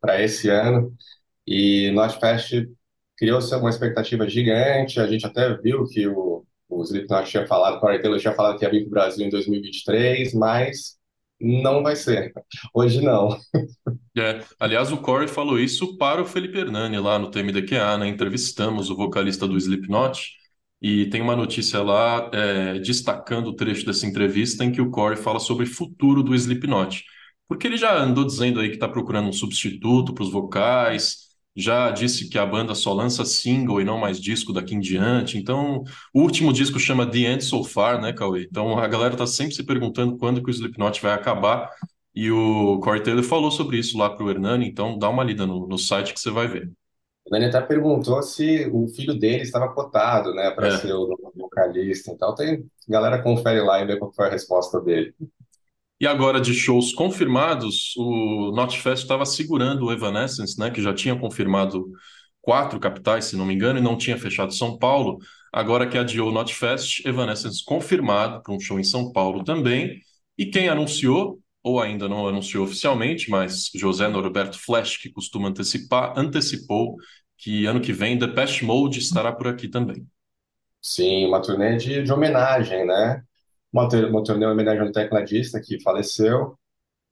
[0.00, 0.94] para esse ano
[1.46, 2.52] e no Fest
[3.16, 5.00] criou-se uma expectativa gigante.
[5.00, 8.64] A gente até viu que o, o Slipknot tinha falado, o Taylor tinha falado que
[8.64, 10.98] ia vir para o Brasil em 2023, mas
[11.40, 12.32] não vai ser.
[12.74, 13.30] Hoje não.
[14.20, 18.08] É, aliás, o Corey falou isso para o Felipe Hernani lá no TMDQA, né?
[18.08, 20.32] Entrevistamos o vocalista do Slipknot
[20.80, 25.16] e tem uma notícia lá é, destacando o trecho dessa entrevista em que o Corey
[25.16, 27.04] fala sobre o futuro do Slipknot.
[27.48, 31.90] Porque ele já andou dizendo aí que está procurando um substituto para os vocais, já
[31.90, 35.36] disse que a banda só lança single e não mais disco daqui em diante.
[35.38, 35.82] Então,
[36.14, 38.44] o último disco chama The End So Far, né, Cauê?
[38.48, 41.68] Então, a galera tá sempre se perguntando quando que o Slipknot vai acabar.
[42.18, 45.68] E o Corey Taylor falou sobre isso lá pro Hernani, então dá uma lida no,
[45.68, 46.68] no site que você vai ver.
[47.24, 50.78] O Hernani até perguntou se o filho dele estava cotado, né, para é.
[50.78, 52.10] ser o vocalista.
[52.10, 55.14] Então, tem galera confere lá e vê qual foi a resposta dele.
[56.00, 61.14] E agora, de shows confirmados, o Notfest estava segurando o Evanescence, né, que já tinha
[61.14, 61.88] confirmado
[62.42, 65.18] quatro capitais, se não me engano, e não tinha fechado São Paulo.
[65.52, 70.00] Agora que adiou o Notfest, Evanescence confirmado para um show em São Paulo também.
[70.36, 76.18] E quem anunciou, ou ainda não anunciou oficialmente, mas José Norberto Flash, que costuma antecipar,
[76.18, 76.96] antecipou
[77.36, 80.06] que ano que vem The Pest Mode estará por aqui também.
[80.80, 83.22] Sim, uma turnê de, de homenagem, né?
[83.72, 86.58] uma, uma turnê em homenagem ao tecladista que faleceu,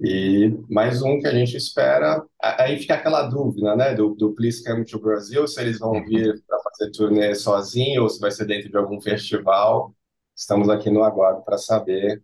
[0.00, 2.22] e mais um que a gente espera.
[2.40, 6.04] Aí fica aquela dúvida, né, do, do Please Come to Brasil, se eles vão uhum.
[6.04, 9.94] vir para fazer turnê sozinho ou se vai ser dentro de algum festival.
[10.34, 12.22] Estamos aqui no aguardo para saber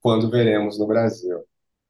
[0.00, 1.44] quando veremos no Brasil.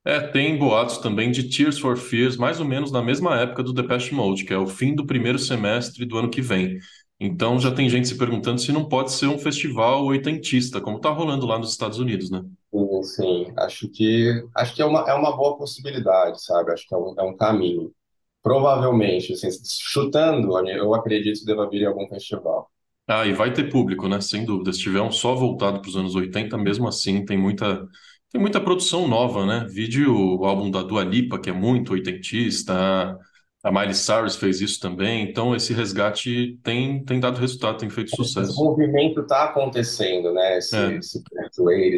[0.07, 3.73] É, tem boatos também de Tears for Fears, mais ou menos na mesma época do
[3.73, 6.79] Depeche Mode, que é o fim do primeiro semestre do ano que vem.
[7.19, 11.09] Então já tem gente se perguntando se não pode ser um festival oitentista, como está
[11.11, 12.43] rolando lá nos Estados Unidos, né?
[12.73, 13.55] Sim, sim.
[13.57, 16.73] Acho que acho que é uma, é uma boa possibilidade, sabe?
[16.73, 17.95] Acho que é um, é um caminho.
[18.43, 22.71] Provavelmente, assim, chutando, eu acredito que deva vir em algum festival.
[23.07, 24.21] Ah, e vai ter público, né?
[24.21, 24.73] Sem dúvida.
[24.73, 27.87] Se tiver um só voltado para os anos 80, mesmo assim, tem muita,
[28.35, 29.65] tem muita produção nova, né?
[29.71, 33.17] Vídeo o álbum da Dua Lipa, que é muito oitentista,
[33.63, 38.11] a Miley Cyrus fez isso também, então esse resgate tem, tem dado resultado, tem feito
[38.11, 38.51] sucesso.
[38.51, 40.59] Esse movimento está acontecendo, né?
[40.59, 40.97] Esse, é.
[40.97, 41.23] esse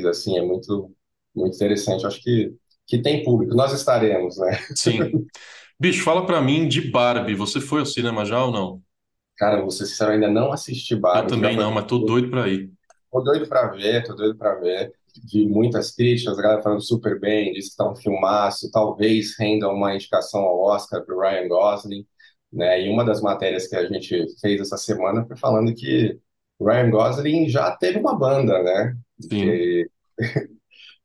[0.06, 0.92] assim, é muito,
[1.34, 2.06] muito interessante.
[2.06, 2.52] Acho que,
[2.86, 4.58] que tem público, nós estaremos, né?
[4.74, 5.26] Sim.
[5.80, 7.34] Bicho, fala para mim de Barbie.
[7.34, 8.82] Você foi ao cinema já ou não?
[9.38, 11.32] Cara, você sincero, ainda não assisti Barbie.
[11.32, 12.70] Eu também não, mas tô doido para ir.
[13.10, 14.92] Tô doido para ver, tô doido para ver
[15.32, 19.68] vi muitas críticas, a galera falando super bem, disse que está um filmaço, talvez renda
[19.68, 22.06] uma indicação ao Oscar para Ryan Gosling,
[22.52, 22.82] né?
[22.82, 26.18] E uma das matérias que a gente fez essa semana foi falando que
[26.60, 28.96] Ryan Gosling já teve uma banda, né?
[29.20, 29.84] Sim.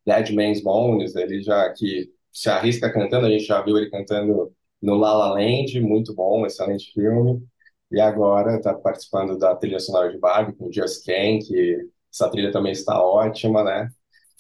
[0.05, 4.53] Dead Man's Bones, ele já que se arrisca cantando, a gente já viu ele cantando
[4.81, 7.45] no La La Land, muito bom, excelente filme.
[7.91, 12.51] E agora está participando da trilha sonora de Barbie com Just Ken, que essa trilha
[12.51, 13.89] também está ótima, né?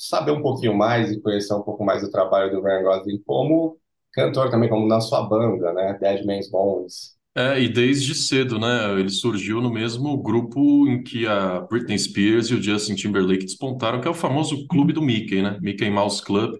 [0.07, 3.77] Saber um pouquinho mais e conhecer um pouco mais do trabalho do Ryan Gosling como
[4.13, 5.97] cantor também, como na sua banda, né?
[5.99, 7.15] Dead Man's Bones.
[7.33, 8.99] É, e desde cedo, né?
[8.99, 14.01] Ele surgiu no mesmo grupo em que a Britney Spears e o Justin Timberlake despontaram,
[14.01, 15.57] que é o famoso clube do Mickey, né?
[15.61, 16.55] Mickey Mouse Club.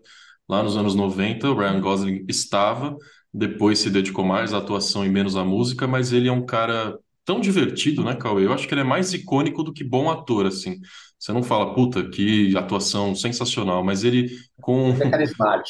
[0.48, 2.96] Lá nos anos 90, o Ryan Gosling estava,
[3.34, 6.98] depois se dedicou mais à atuação e menos à música, mas ele é um cara
[7.26, 8.46] tão divertido, né, Cauê?
[8.46, 10.80] Eu acho que ele é mais icônico do que bom ator, assim.
[11.22, 14.30] Você não fala, puta, que atuação sensacional, mas ele,
[14.62, 15.18] com, é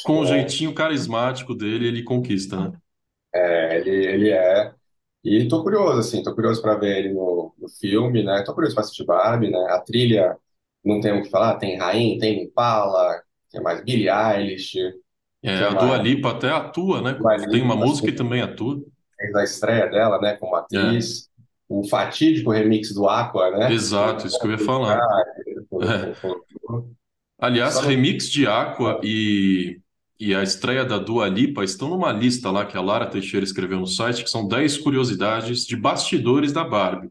[0.02, 0.26] com o né?
[0.26, 2.78] jeitinho carismático dele, ele conquista, né?
[3.34, 4.74] É, ele, ele é.
[5.24, 8.42] E tô curioso, assim, tô curioso para ver ele no, no filme, né?
[8.44, 9.58] Tô curioso para assistir Barbie, né?
[9.70, 10.36] A trilha,
[10.84, 14.76] não tem o que falar, tem Rain, tem Impala, tem mais Billie Eilish,
[15.42, 17.24] É, a Dua Lipa até atua, né?
[17.50, 18.80] Tem uma música e assim, também atua.
[19.16, 21.30] fez a estreia dela, né, como É, atriz.
[21.72, 23.72] O fatídico remix do Aqua, né?
[23.72, 24.98] exato, isso que eu ia falar.
[25.80, 26.12] É.
[27.38, 29.80] Aliás, Só remix de Aqua e,
[30.20, 33.80] e a estreia da Dua Lipa estão numa lista lá que a Lara Teixeira escreveu
[33.80, 37.10] no site, que são 10 curiosidades de bastidores da Barbie.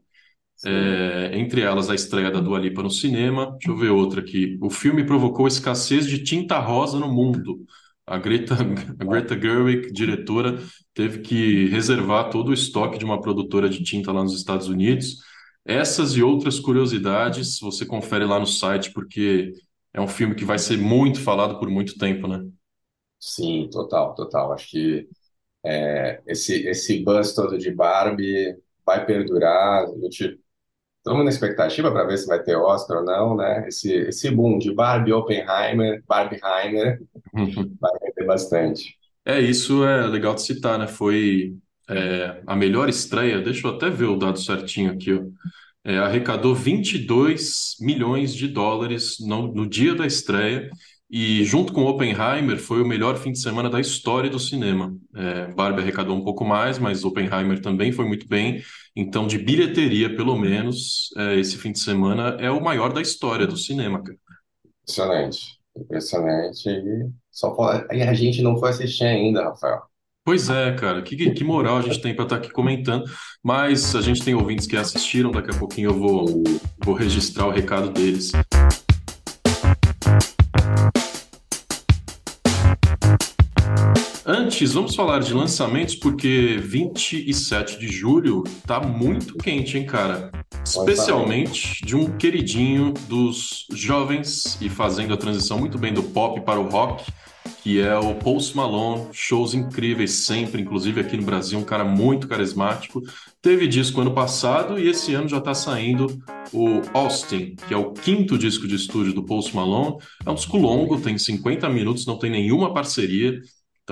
[0.64, 3.50] É, entre elas, a estreia da Dua Lipa no cinema.
[3.52, 4.56] Deixa eu ver outra aqui.
[4.62, 7.66] O filme provocou escassez de tinta rosa no mundo.
[8.06, 8.54] A Greta,
[9.00, 10.58] a Greta Gerwig, diretora,
[10.94, 15.18] teve que reservar todo o estoque de uma produtora de tinta lá nos Estados Unidos.
[15.64, 19.52] Essas e outras curiosidades você confere lá no site, porque
[19.92, 22.44] é um filme que vai ser muito falado por muito tempo, né?
[23.18, 24.52] Sim, total, total.
[24.52, 25.08] Acho que
[25.64, 29.84] é, esse, esse buzz todo de Barbie vai perdurar.
[29.84, 30.40] A gente
[31.02, 33.66] estamos na expectativa para ver se vai ter Oscar ou não, né?
[33.66, 37.02] Esse, esse boom de Barbie, Oppenheimer, Barbieheimer
[37.34, 38.96] vai render bastante.
[39.24, 40.86] É, isso é legal de citar, né?
[40.86, 41.54] Foi
[41.90, 43.40] é, a melhor estreia.
[43.40, 45.22] Deixa eu até ver o dado certinho aqui, ó.
[45.84, 50.70] É, arrecadou 22 milhões de dólares no, no dia da estreia
[51.14, 54.96] e, junto com Oppenheimer, foi o melhor fim de semana da história do cinema.
[55.14, 58.62] É, Barbie arrecadou um pouco mais, mas Oppenheimer também foi muito bem.
[58.96, 63.46] Então, de bilheteria, pelo menos, é, esse fim de semana é o maior da história
[63.46, 64.16] do cinema, cara.
[64.82, 66.70] Impressionante, impressionante.
[66.70, 67.94] E só pode...
[67.94, 69.82] e a gente não foi assistir ainda, Rafael.
[70.24, 73.04] Pois é, cara, que, que moral a gente tem para estar aqui comentando,
[73.42, 76.42] mas a gente tem ouvintes que assistiram, daqui a pouquinho eu vou,
[76.82, 78.30] vou registrar o recado deles.
[84.52, 90.30] Antes, vamos falar de lançamentos, porque 27 de julho tá muito quente, hein, cara?
[90.62, 96.60] Especialmente de um queridinho dos jovens e fazendo a transição muito bem do pop para
[96.60, 97.10] o rock,
[97.62, 102.28] que é o Post Malone, shows incríveis sempre, inclusive aqui no Brasil, um cara muito
[102.28, 103.00] carismático.
[103.40, 106.22] Teve disco ano passado e esse ano já está saindo
[106.52, 109.96] o Austin, que é o quinto disco de estúdio do Post Malone.
[110.26, 113.40] É um disco longo, tem 50 minutos, não tem nenhuma parceria.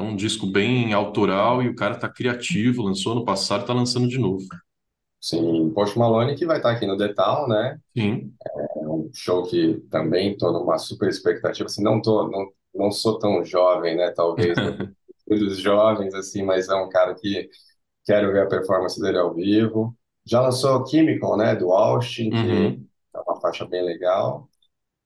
[0.01, 4.09] Então, um disco bem autoral e o cara tá criativo, lançou ano passado, tá lançando
[4.09, 4.47] de novo.
[5.21, 7.79] Sim, Post Malone que vai estar aqui no The Town, né?
[7.97, 8.39] Sim.
[8.77, 11.67] É um show que também tô numa super expectativa.
[11.67, 14.11] Assim, não tô, não, não sou tão jovem, né?
[14.13, 14.59] Talvez
[15.29, 17.51] dos jovens, assim, mas é um cara que
[18.07, 19.97] quero ver a performance dele ao vivo.
[20.27, 21.57] Já lançou Chemical, né?
[21.57, 22.89] Do Austin, que Uhum.
[23.17, 24.50] é uma faixa bem legal.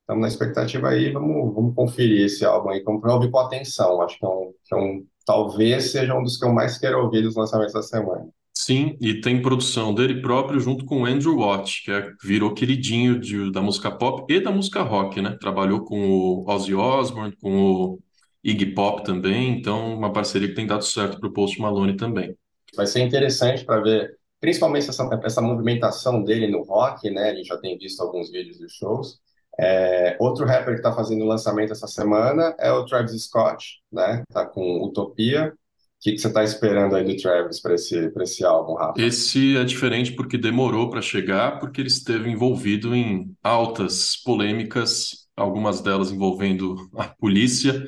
[0.05, 4.03] Estamos na expectativa aí, vamos, vamos conferir esse álbum aí, vamos ouvir com atenção.
[4.03, 7.03] Acho que é um, que é um, talvez seja um dos que eu mais quero
[7.03, 8.29] ouvir dos lançamentos da semana.
[8.57, 13.19] Sim, e tem produção dele próprio junto com o Andrew Watt, que é- virou queridinho
[13.19, 15.37] de- da música pop e da música rock, né?
[15.41, 18.01] Trabalhou com o Ozzy Osbourne, com o
[18.43, 22.37] Iggy Pop também, então uma parceria que tem dado certo para o Post Malone também.
[22.77, 27.31] Vai ser interessante para ver, principalmente essa, essa movimentação dele no rock, né?
[27.31, 29.21] A gente já tem visto alguns vídeos dos shows.
[29.59, 34.23] É, outro rapper que está fazendo lançamento essa semana é o Travis Scott, né?
[34.33, 35.53] Tá com Utopia.
[35.55, 39.01] O que, que você está esperando aí do Travis para esse, esse álbum, Rafa?
[39.01, 45.81] Esse é diferente porque demorou para chegar, porque ele esteve envolvido em altas polêmicas, algumas
[45.81, 47.83] delas envolvendo a polícia,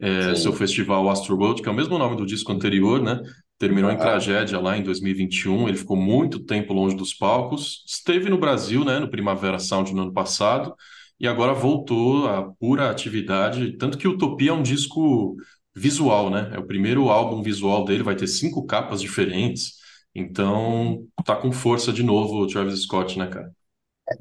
[0.00, 3.20] é, seu festival Astroworld, que é o mesmo nome do disco anterior, né?
[3.58, 4.02] Terminou em Aham.
[4.02, 5.68] tragédia lá em 2021.
[5.68, 7.84] Ele ficou muito tempo longe dos palcos.
[7.86, 10.74] Esteve no Brasil, né, no Primavera Sound no ano passado,
[11.20, 13.76] e agora voltou à pura atividade.
[13.76, 15.36] Tanto que Utopia é um disco
[15.74, 16.50] visual, né?
[16.54, 19.74] É o primeiro álbum visual dele, vai ter cinco capas diferentes.
[20.14, 23.52] Então, tá com força de novo o Travis Scott, né, cara?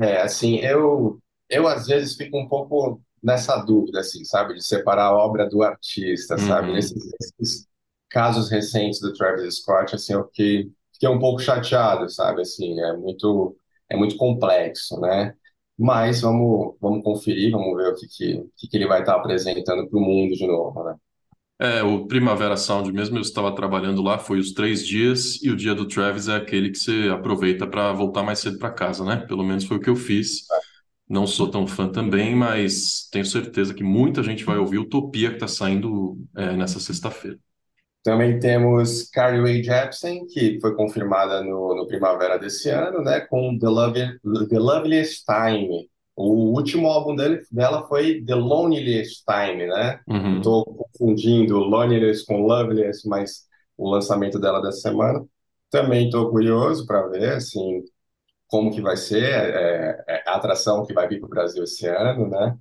[0.02, 1.20] É, assim, eu,
[1.50, 5.64] eu às vezes fico um pouco nessa dúvida, assim, sabe, de separar a obra do
[5.64, 6.68] artista, sabe?
[6.68, 6.74] Uhum.
[6.76, 7.68] Nesses, nesses
[8.10, 12.42] casos recentes do Travis Scott, assim, eu fiquei, fiquei um pouco chateado, sabe?
[12.42, 13.58] Assim, é muito,
[13.90, 15.34] é muito complexo, né?
[15.80, 19.98] Mas vamos, vamos conferir, vamos ver o que, que, que ele vai estar apresentando para
[19.98, 20.96] o mundo de novo, né?
[21.62, 25.56] É, o Primavera Sound mesmo, eu estava trabalhando lá, foi os três dias, e o
[25.58, 29.18] dia do Travis é aquele que você aproveita para voltar mais cedo para casa, né?
[29.28, 30.44] Pelo menos foi o que eu fiz.
[31.08, 35.36] Não sou tão fã também, mas tenho certeza que muita gente vai ouvir Utopia que
[35.36, 37.38] está saindo é, nessa sexta-feira.
[38.04, 43.58] Também temos Carly Rae Jepsen, que foi confirmada no, no Primavera desse ano, né, com
[43.58, 44.20] The, Love,
[44.50, 45.90] The Loveliest Time.
[46.16, 50.02] O último álbum dele, dela foi The Loneliest Time, né?
[50.08, 50.38] Uhum.
[50.38, 53.48] Estou confundindo Loneliness com Loveliest, mas
[53.78, 55.26] o lançamento dela dessa semana.
[55.70, 57.84] Também estou curioso para ver, assim,
[58.48, 61.88] como que vai ser é, é, a atração que vai vir para o Brasil esse
[61.88, 62.58] ano, né?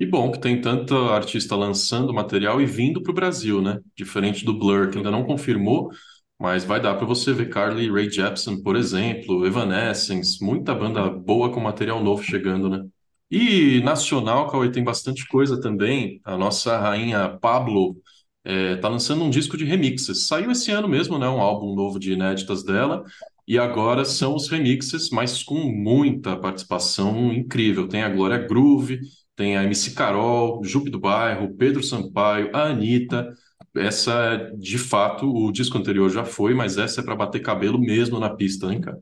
[0.00, 3.80] E bom que tem tanta artista lançando material e vindo para o Brasil, né?
[3.96, 5.90] Diferente do Blur, que ainda não confirmou,
[6.38, 11.50] mas vai dar para você ver Carly Rae Jepsen, por exemplo, Evanescence, muita banda boa
[11.52, 12.84] com material novo chegando, né?
[13.30, 16.20] E nacional, Cauê, tem bastante coisa também.
[16.24, 17.96] A nossa rainha Pablo
[18.44, 20.26] é, tá lançando um disco de remixes.
[20.26, 21.28] Saiu esse ano mesmo, né?
[21.28, 23.04] Um álbum novo de inéditas dela.
[23.46, 27.88] E agora são os remixes, mas com muita participação incrível.
[27.88, 29.00] Tem a Glória Groove,
[29.38, 33.32] tem a MC Carol, Jupe do Bairro, Pedro Sampaio, a Anitta.
[33.76, 38.20] Essa, de fato, o disco anterior já foi, mas essa é para bater cabelo mesmo
[38.20, 39.00] na pista, hein, cara?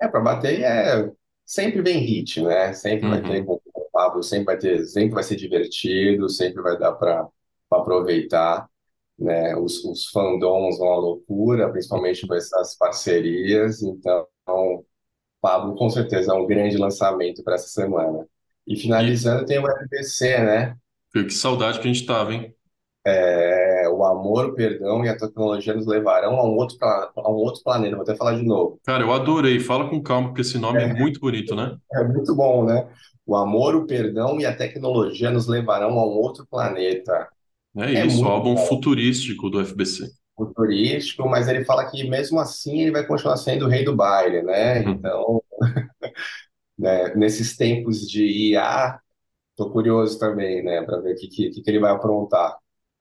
[0.00, 1.10] É, para bater é
[1.44, 2.72] sempre vem hit, né?
[2.74, 3.46] Sempre vai ter Uhum.
[3.46, 7.26] com o Pablo, sempre vai ter, sempre vai ser divertido, sempre vai dar para
[7.70, 8.68] aproveitar,
[9.18, 9.56] né?
[9.56, 13.82] Os, os fandoms vão à loucura, principalmente com essas parcerias.
[13.82, 14.26] Então,
[15.40, 18.26] Pablo com certeza é um grande lançamento para essa semana.
[18.66, 20.76] E E finalizando, tem o FBC, né?
[21.12, 22.54] que saudade que a gente tava, hein?
[23.04, 27.30] É, o amor, o perdão e a tecnologia nos levarão a um outro, pla- a
[27.30, 27.94] um outro planeta.
[27.96, 28.80] Vou até falar de novo.
[28.84, 29.60] Cara, eu adorei.
[29.60, 31.76] Fala com calma, porque esse nome é muito bonito, né?
[31.92, 32.88] É muito bom, né?
[33.24, 37.28] O amor, o perdão e a tecnologia nos levarão a um outro planeta.
[37.76, 40.10] É É isso, o muito álbum futurístico do FBC.
[40.36, 44.42] futurístico, mas ele fala que mesmo assim ele vai continuar sendo o rei do baile,
[44.42, 44.82] né?
[44.84, 45.10] Uhum.
[45.10, 45.42] Então,
[46.78, 49.00] né, nesses tempos de IA,
[49.56, 52.56] tô curioso também, né, para ver o que, que, que ele vai aprontar.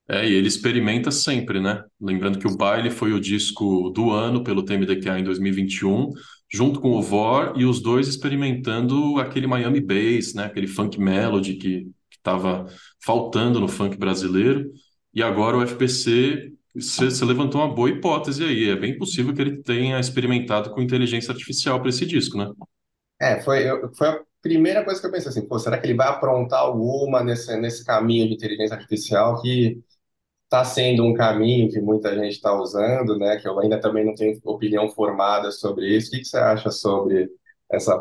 [0.08, 1.84] É, e ele experimenta sempre, né?
[2.00, 6.12] Lembrando que o Baile foi o disco do ano pelo TMDK em 2021,
[6.52, 10.46] junto com o Vor, e os dois experimentando aquele Miami Bass, né?
[10.46, 12.68] Aquele funk melody que estava
[13.04, 14.72] faltando no funk brasileiro.
[15.14, 18.70] E agora o FPC, você levantou uma boa hipótese aí.
[18.70, 22.48] É bem possível que ele tenha experimentado com inteligência artificial para esse disco, né?
[23.26, 25.96] É, foi, eu- foi a primeira coisa que eu pensei assim, pô, será que ele
[25.96, 29.82] vai aprontar alguma nesse, nesse caminho de inteligência artificial que
[30.46, 33.38] está sendo um caminho que muita gente está usando, né?
[33.38, 36.10] Que eu ainda também não tenho opinião formada sobre isso.
[36.10, 37.30] O que que você acha sobre
[37.72, 37.94] essa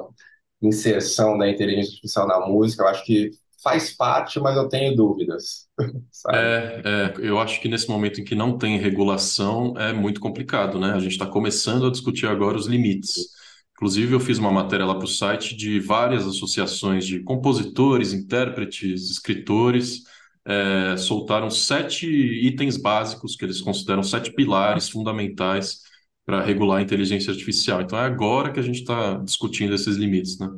[0.63, 2.85] inserção da inteligência artificial na música?
[2.85, 3.31] Eu acho que
[3.63, 5.69] faz parte, mas eu tenho dúvidas?
[6.33, 10.81] É, é, eu acho que nesse momento em que não tem regulação é muito complicado,
[10.81, 10.93] né?
[10.93, 13.34] A gente está começando a discutir agora os limites.
[13.75, 19.11] Inclusive, eu fiz uma matéria lá para o site de várias associações de compositores, intérpretes,
[19.11, 20.05] escritores,
[20.47, 25.81] é, soltaram sete itens básicos que eles consideram sete pilares fundamentais
[26.25, 27.81] para regular a inteligência artificial.
[27.83, 30.49] Então, é agora que a gente está discutindo esses limites, né?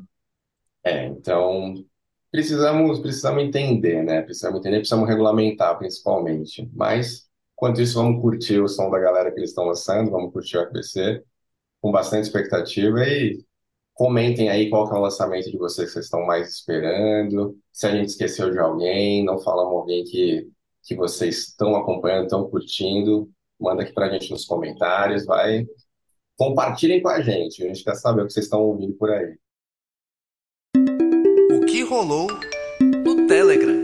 [0.84, 1.74] É, então
[2.30, 4.22] precisamos precisamos entender, né?
[4.22, 6.70] Precisamos entender, precisamos regulamentar principalmente.
[6.72, 10.58] Mas enquanto isso, vamos curtir o som da galera que eles estão lançando, vamos curtir
[10.58, 11.24] o RPC
[11.87, 13.45] com bastante expectativa e
[13.95, 17.57] comentem aí qual que é o lançamento de vocês que vocês estão mais esperando.
[17.72, 20.49] Se a gente esqueceu de alguém, não falamos alguém que
[20.82, 23.28] que vocês estão acompanhando, estão curtindo,
[23.61, 25.64] manda aqui pra gente nos comentários, vai.
[26.37, 29.37] Compartilhem com a gente, a gente quer saber o que vocês estão ouvindo por aí.
[31.53, 32.28] O que rolou
[33.05, 33.82] no Telegram?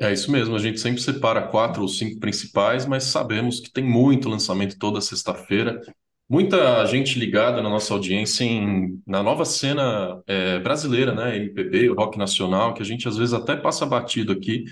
[0.00, 3.84] É isso mesmo, a gente sempre separa quatro ou cinco principais, mas sabemos que tem
[3.84, 5.80] muito lançamento toda sexta-feira.
[6.28, 11.36] Muita gente ligada na nossa audiência em- na nova cena é, brasileira, né?
[11.36, 14.64] MPB, rock nacional, que a gente às vezes até passa batido aqui.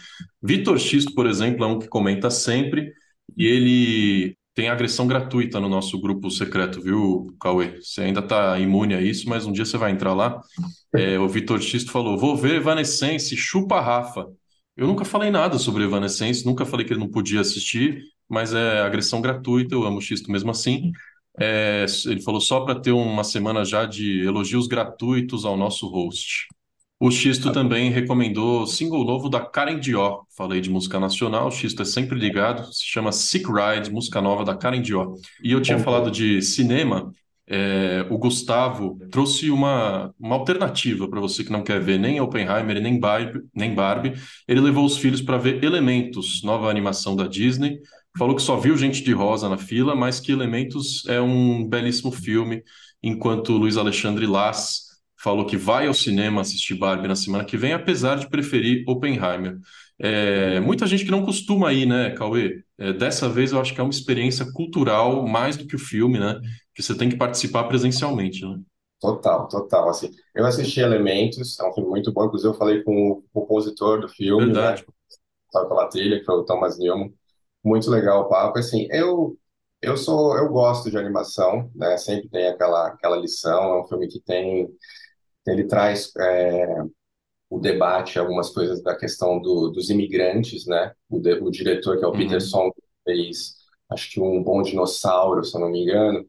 [0.42, 2.92] Vitor Xisto, por exemplo, é um que comenta sempre,
[3.36, 7.80] e ele tem agressão gratuita no nosso grupo secreto, viu, Cauê?
[7.80, 10.40] Você ainda está imune a isso, mas um dia você vai entrar lá.
[10.94, 14.26] É, o Vitor Xisto falou: Vou ver Evanescence, chupa Rafa.
[14.76, 18.80] Eu nunca falei nada sobre Evanescence, nunca falei que ele não podia assistir, mas é
[18.80, 20.90] agressão gratuita, eu amo Xisto mesmo assim.
[21.38, 26.46] É, ele falou só para ter uma semana já de elogios gratuitos ao nosso host.
[27.00, 30.24] O Xisto também recomendou single novo da Karen Dior.
[30.36, 34.44] Falei de música nacional, o Xisto é sempre ligado, se chama Sick Ride, música nova
[34.44, 35.14] da Karen Dior.
[35.42, 37.12] E eu tinha falado de cinema,
[37.46, 42.80] é, o Gustavo trouxe uma, uma alternativa para você que não quer ver nem Oppenheimer
[42.80, 44.14] nem Barbie, nem Barbie.
[44.48, 47.80] Ele levou os filhos para ver Elementos, nova animação da Disney.
[48.16, 52.12] Falou que só viu gente de rosa na fila, mas que Elementos é um belíssimo
[52.12, 52.62] filme,
[53.02, 54.84] enquanto Luiz Alexandre Laz
[55.16, 59.58] falou que vai ao cinema assistir Barbie na semana que vem, apesar de preferir Oppenheimer.
[59.98, 62.62] É, muita gente que não costuma ir, né, Cauê?
[62.76, 66.18] É, dessa vez eu acho que é uma experiência cultural mais do que o filme,
[66.18, 66.38] né?
[66.74, 68.58] Que você tem que participar presencialmente, né?
[69.00, 69.88] Total, total.
[69.88, 72.26] Assim, eu assisti Elementos, é um filme muito bom.
[72.26, 74.52] Inclusive, eu falei com o compositor do filme, né?
[74.52, 74.84] Verdade.
[75.52, 77.12] Sabe pela trilha, que foi o Thomas Newman.
[77.64, 78.58] Muito legal o papo.
[78.58, 79.36] Assim, eu,
[79.82, 81.98] Eu sou, eu gosto de animação, né?
[81.98, 83.76] Sempre tem aquela, aquela lição.
[83.76, 84.68] É um filme que tem,
[85.46, 86.66] ele traz é,
[87.50, 90.92] o debate, algumas coisas da questão do, dos imigrantes, né?
[91.10, 92.18] O, de, o diretor, que é o Uhum.
[92.18, 92.72] Peter Song,
[93.04, 93.56] fez,
[93.90, 96.26] acho que um Bom Dinossauro, se eu não me engano.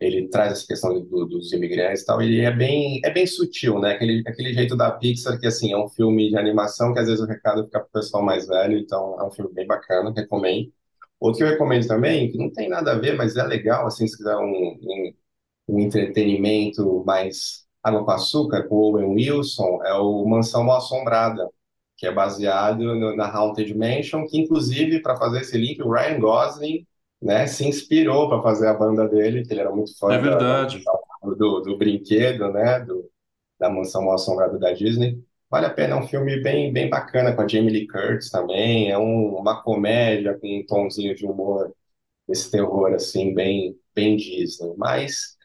[0.00, 2.22] Ele traz essa questão do- dos imigrantes e tal.
[2.22, 3.92] Ele é bem, é bem sutil, né?
[3.92, 7.20] Aquele, aquele jeito da Pixar que, assim, é um filme de animação que às vezes
[7.22, 8.78] o recado fica para o pessoal mais velho.
[8.78, 10.72] Então, é um filme bem bacana, recomendo.
[11.20, 14.06] Outro que eu recomendo também, que não tem nada a ver, mas é legal, assim,
[14.06, 14.42] se quiser um,
[14.80, 15.14] um,
[15.68, 21.48] um entretenimento mais água com açúcar, com o Owen Wilson, é o Mansão Mal Assombrada,
[21.96, 26.20] que é baseado no- na Haunted Mansion, que inclusive, para fazer esse link, o Ryan
[26.20, 26.86] Gosling,
[27.22, 30.40] né, se inspirou para fazer a banda dele, que ele era muito fã É da-
[30.40, 30.84] verdade.
[31.36, 33.10] do, do brinquedo, né, do,
[33.58, 35.22] da Mansão Mal Assombrada da Disney.
[35.50, 38.90] Vale a pena, é um filme bem, bem bacana, com a Jamie Lee Curtis também,
[38.90, 41.74] é um- uma comédia com um tonzinho de humor,
[42.28, 45.36] esse terror, assim, bem, bem Disney, mas...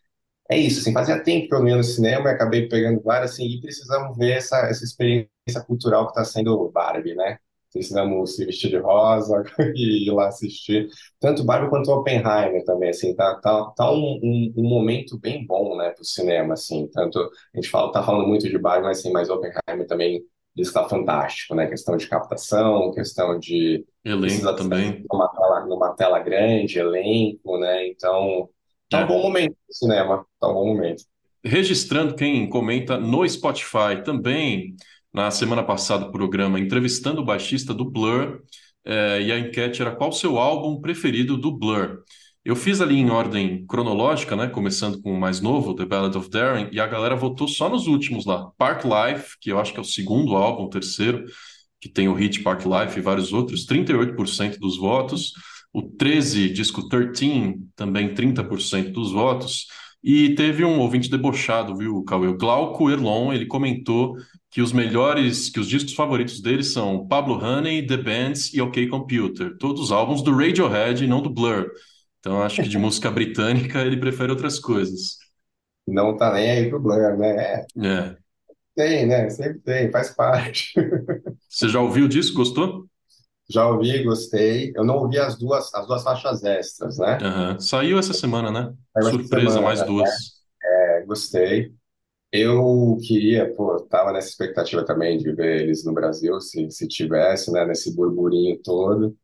[0.49, 3.31] É isso, assim, fazia tempo que eu não ia no cinema e acabei pegando várias,
[3.33, 5.29] assim, e precisamos ver essa, essa experiência
[5.65, 7.39] cultural que está sendo Barbie, né?
[7.73, 9.43] Precisamos se vestir de rosa
[9.75, 10.87] e ir lá assistir.
[11.19, 15.75] Tanto Barbie quanto Oppenheimer também, assim, tá, tá, tá um, um, um momento bem bom,
[15.77, 19.11] né, pro cinema, assim, tanto, a gente fala, tá falando muito de Barbie, mas, assim,
[19.11, 20.23] mas Oppenheimer também
[20.55, 25.03] diz que tá fantástico, né, questão de captação, questão de Elenco também.
[25.11, 28.49] numa tela, numa tela grande, elenco, né, então,
[28.89, 29.05] tá É.
[29.05, 31.03] um bom momento pro cinema, tá um bom momento.
[31.45, 34.75] Registrando quem comenta no Spotify também,
[35.13, 38.41] na semana passada, o programa entrevistando o baixista do Blur,
[38.85, 41.99] eh, e a enquete era qual o seu álbum preferido do Blur.
[42.43, 44.47] Eu fiz ali em ordem cronológica, né?
[44.47, 47.87] Começando com o mais novo, The Ballad of Darren, e a galera votou só nos
[47.87, 48.51] últimos lá.
[48.57, 51.25] Park Life, que eu acho que é o segundo álbum, o terceiro,
[51.79, 55.33] que tem o hit Park Life e vários outros, 38% dos votos.
[55.71, 59.67] O 13, disco 13, também 30% dos votos.
[60.03, 62.27] E teve um ouvinte debochado, viu, Cauê?
[62.27, 64.17] O Glauco Erlon, ele comentou
[64.51, 68.87] que os melhores, que os discos favoritos dele são Pablo Honey, The Bands e OK
[68.87, 69.57] Computer.
[69.57, 71.67] Todos os álbuns do Radiohead e não do Blur.
[72.19, 75.17] Então acho que de música britânica ele prefere outras coisas.
[75.87, 77.65] Não tá nem aí pro Blur, né?
[77.77, 78.17] É,
[78.75, 79.29] tem, né?
[79.29, 80.73] Sempre tem, faz parte.
[81.47, 82.35] Você já ouviu o disco?
[82.37, 82.85] Gostou?
[83.53, 84.73] Já ouvi, gostei.
[84.75, 87.19] Eu não ouvi as duas, as duas faixas extras, né?
[87.21, 87.59] Aham.
[87.59, 88.73] Saiu essa semana, né?
[88.93, 89.85] Saiu Surpresa, semana, mais né?
[89.85, 90.09] duas.
[90.63, 91.71] É, gostei.
[92.31, 97.51] Eu queria, pô, tava nessa expectativa também de ver eles no Brasil, se, se tivesse,
[97.51, 99.15] né, nesse burburinho todo.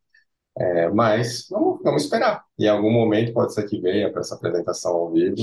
[0.56, 2.44] É, mas vamos, vamos esperar.
[2.56, 5.34] Em algum momento pode ser que venha para essa apresentação ao vivo.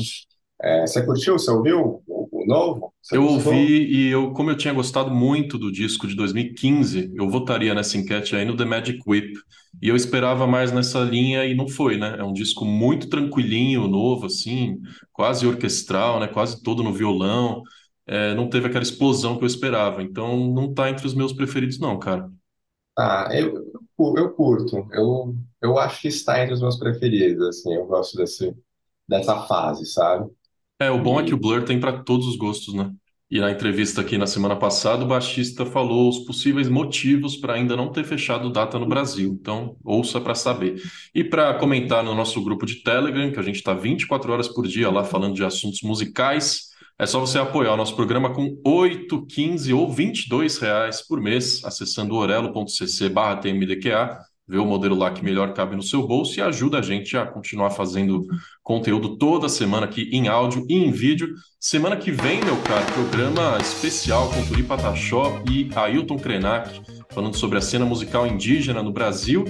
[0.61, 1.37] É, você curtiu?
[1.37, 2.01] Você ouviu
[2.47, 2.93] novo?
[3.01, 3.25] Você Eu gostou?
[3.25, 7.97] ouvi e eu, como eu tinha gostado muito do disco de 2015, eu votaria nessa
[7.97, 9.33] enquete aí no The Magic Whip.
[9.81, 12.17] E eu esperava mais nessa linha e não foi, né?
[12.19, 14.77] É um disco muito tranquilinho, novo, assim,
[15.13, 16.27] quase orquestral, né?
[16.27, 17.61] Quase todo no violão.
[18.05, 20.03] É, não teve aquela explosão que eu esperava.
[20.03, 22.29] Então não tá entre os meus preferidos, não, cara.
[22.97, 23.53] Ah, eu,
[24.17, 24.87] eu curto.
[24.91, 27.73] Eu, eu acho que está entre os meus preferidos, assim.
[27.75, 28.55] Eu gosto desse,
[29.07, 30.31] dessa fase, sabe?
[30.79, 32.91] É, o bom é que o E Blur tem para todos os gostos, né?
[33.29, 37.75] E na entrevista aqui na semana passada, o baixista falou os possíveis motivos para ainda
[37.75, 39.37] não ter fechado data no Brasil.
[39.41, 40.81] Então, ouça para saber.
[41.13, 44.65] E para comentar no nosso grupo de Telegram, que a gente está 24 horas por
[44.65, 46.67] dia lá falando de assuntos musicais,
[46.97, 51.63] é só você apoiar o nosso programa com 8, 15 ou 22 reais por mês,
[51.65, 53.09] acessando orelo.cc
[53.41, 57.17] TMDQA, vê o modelo lá que melhor cabe no seu bolso e ajuda a gente
[57.17, 58.25] a continuar fazendo
[58.63, 61.33] conteúdo toda semana aqui em áudio e em vídeo.
[61.59, 67.57] Semana que vem, meu caro, programa especial com Turi Pataxó e Ailton Krenak, falando sobre
[67.57, 69.43] a cena musical indígena no Brasil.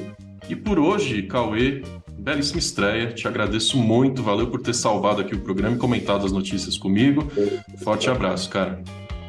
[0.49, 1.83] E por hoje, Cauê,
[2.17, 3.13] belíssima estreia.
[3.13, 7.27] Te agradeço muito, valeu por ter salvado aqui o programa e comentado as notícias comigo.
[7.83, 8.81] Forte abraço, cara.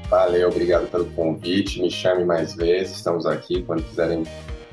[0.09, 1.83] valeu, obrigado pelo convite.
[1.83, 2.97] Me chame mais vezes.
[2.97, 4.23] Estamos aqui quando quiserem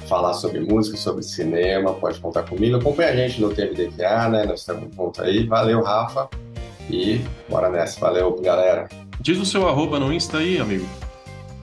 [0.08, 2.78] falar sobre música, sobre cinema, pode contar comigo.
[2.78, 4.46] Acompanha a gente no TMDQA, né?
[4.46, 5.46] Nós estamos juntos aí.
[5.48, 6.30] Valeu, Rafa.
[6.90, 8.00] E bora nessa.
[8.00, 8.88] Valeu, galera.
[9.20, 10.86] Diz o seu arroba no Insta aí, amigo.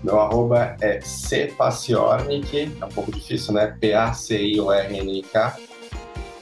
[0.03, 3.77] Meu arroba é cpaciornik, é um pouco difícil, né?
[3.81, 5.57] P-A-C-I-O-R-N-I-K.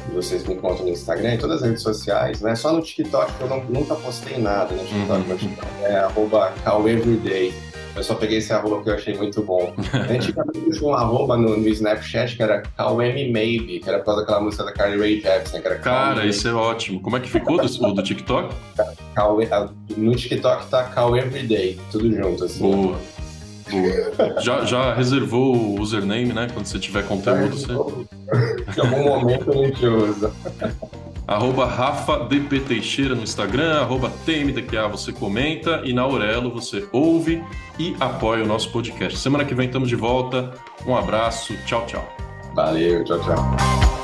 [0.09, 2.55] E vocês me encontram no Instagram e todas as redes sociais, né?
[2.57, 5.31] Só no TikTok, que eu não- nunca postei nada no TikTok.
[5.31, 5.57] Uhum.
[5.85, 7.53] É arroba caueveryday.
[7.95, 9.75] Eu só peguei esse arroba que eu achei muito bom.
[10.09, 14.41] Antigamente tinha um arroba no, no Snapchat que era cauemmaybe, que era por causa daquela
[14.41, 17.01] música da Carly Rae Jepsen, que era Cara, isso é ótimo.
[17.01, 18.55] Como é que ficou do, do TikTok?
[19.97, 22.61] No TikTok tá caueveryday, tudo junto, assim.
[22.61, 22.99] Boa.
[23.71, 24.41] Boa.
[24.41, 26.49] Já, já reservou o username, né?
[26.53, 27.73] Quando você tiver conteúdo, você...
[27.73, 30.33] Em algum momento a gente usa.
[31.31, 37.43] arroba Rafa DP Teixeira no Instagram, arroba TMDQA você comenta e na Aurelo você ouve
[37.79, 39.17] e apoia o nosso podcast.
[39.17, 40.53] Semana que vem estamos de volta.
[40.85, 42.05] Um abraço, tchau, tchau.
[42.53, 44.00] Valeu, tchau, tchau.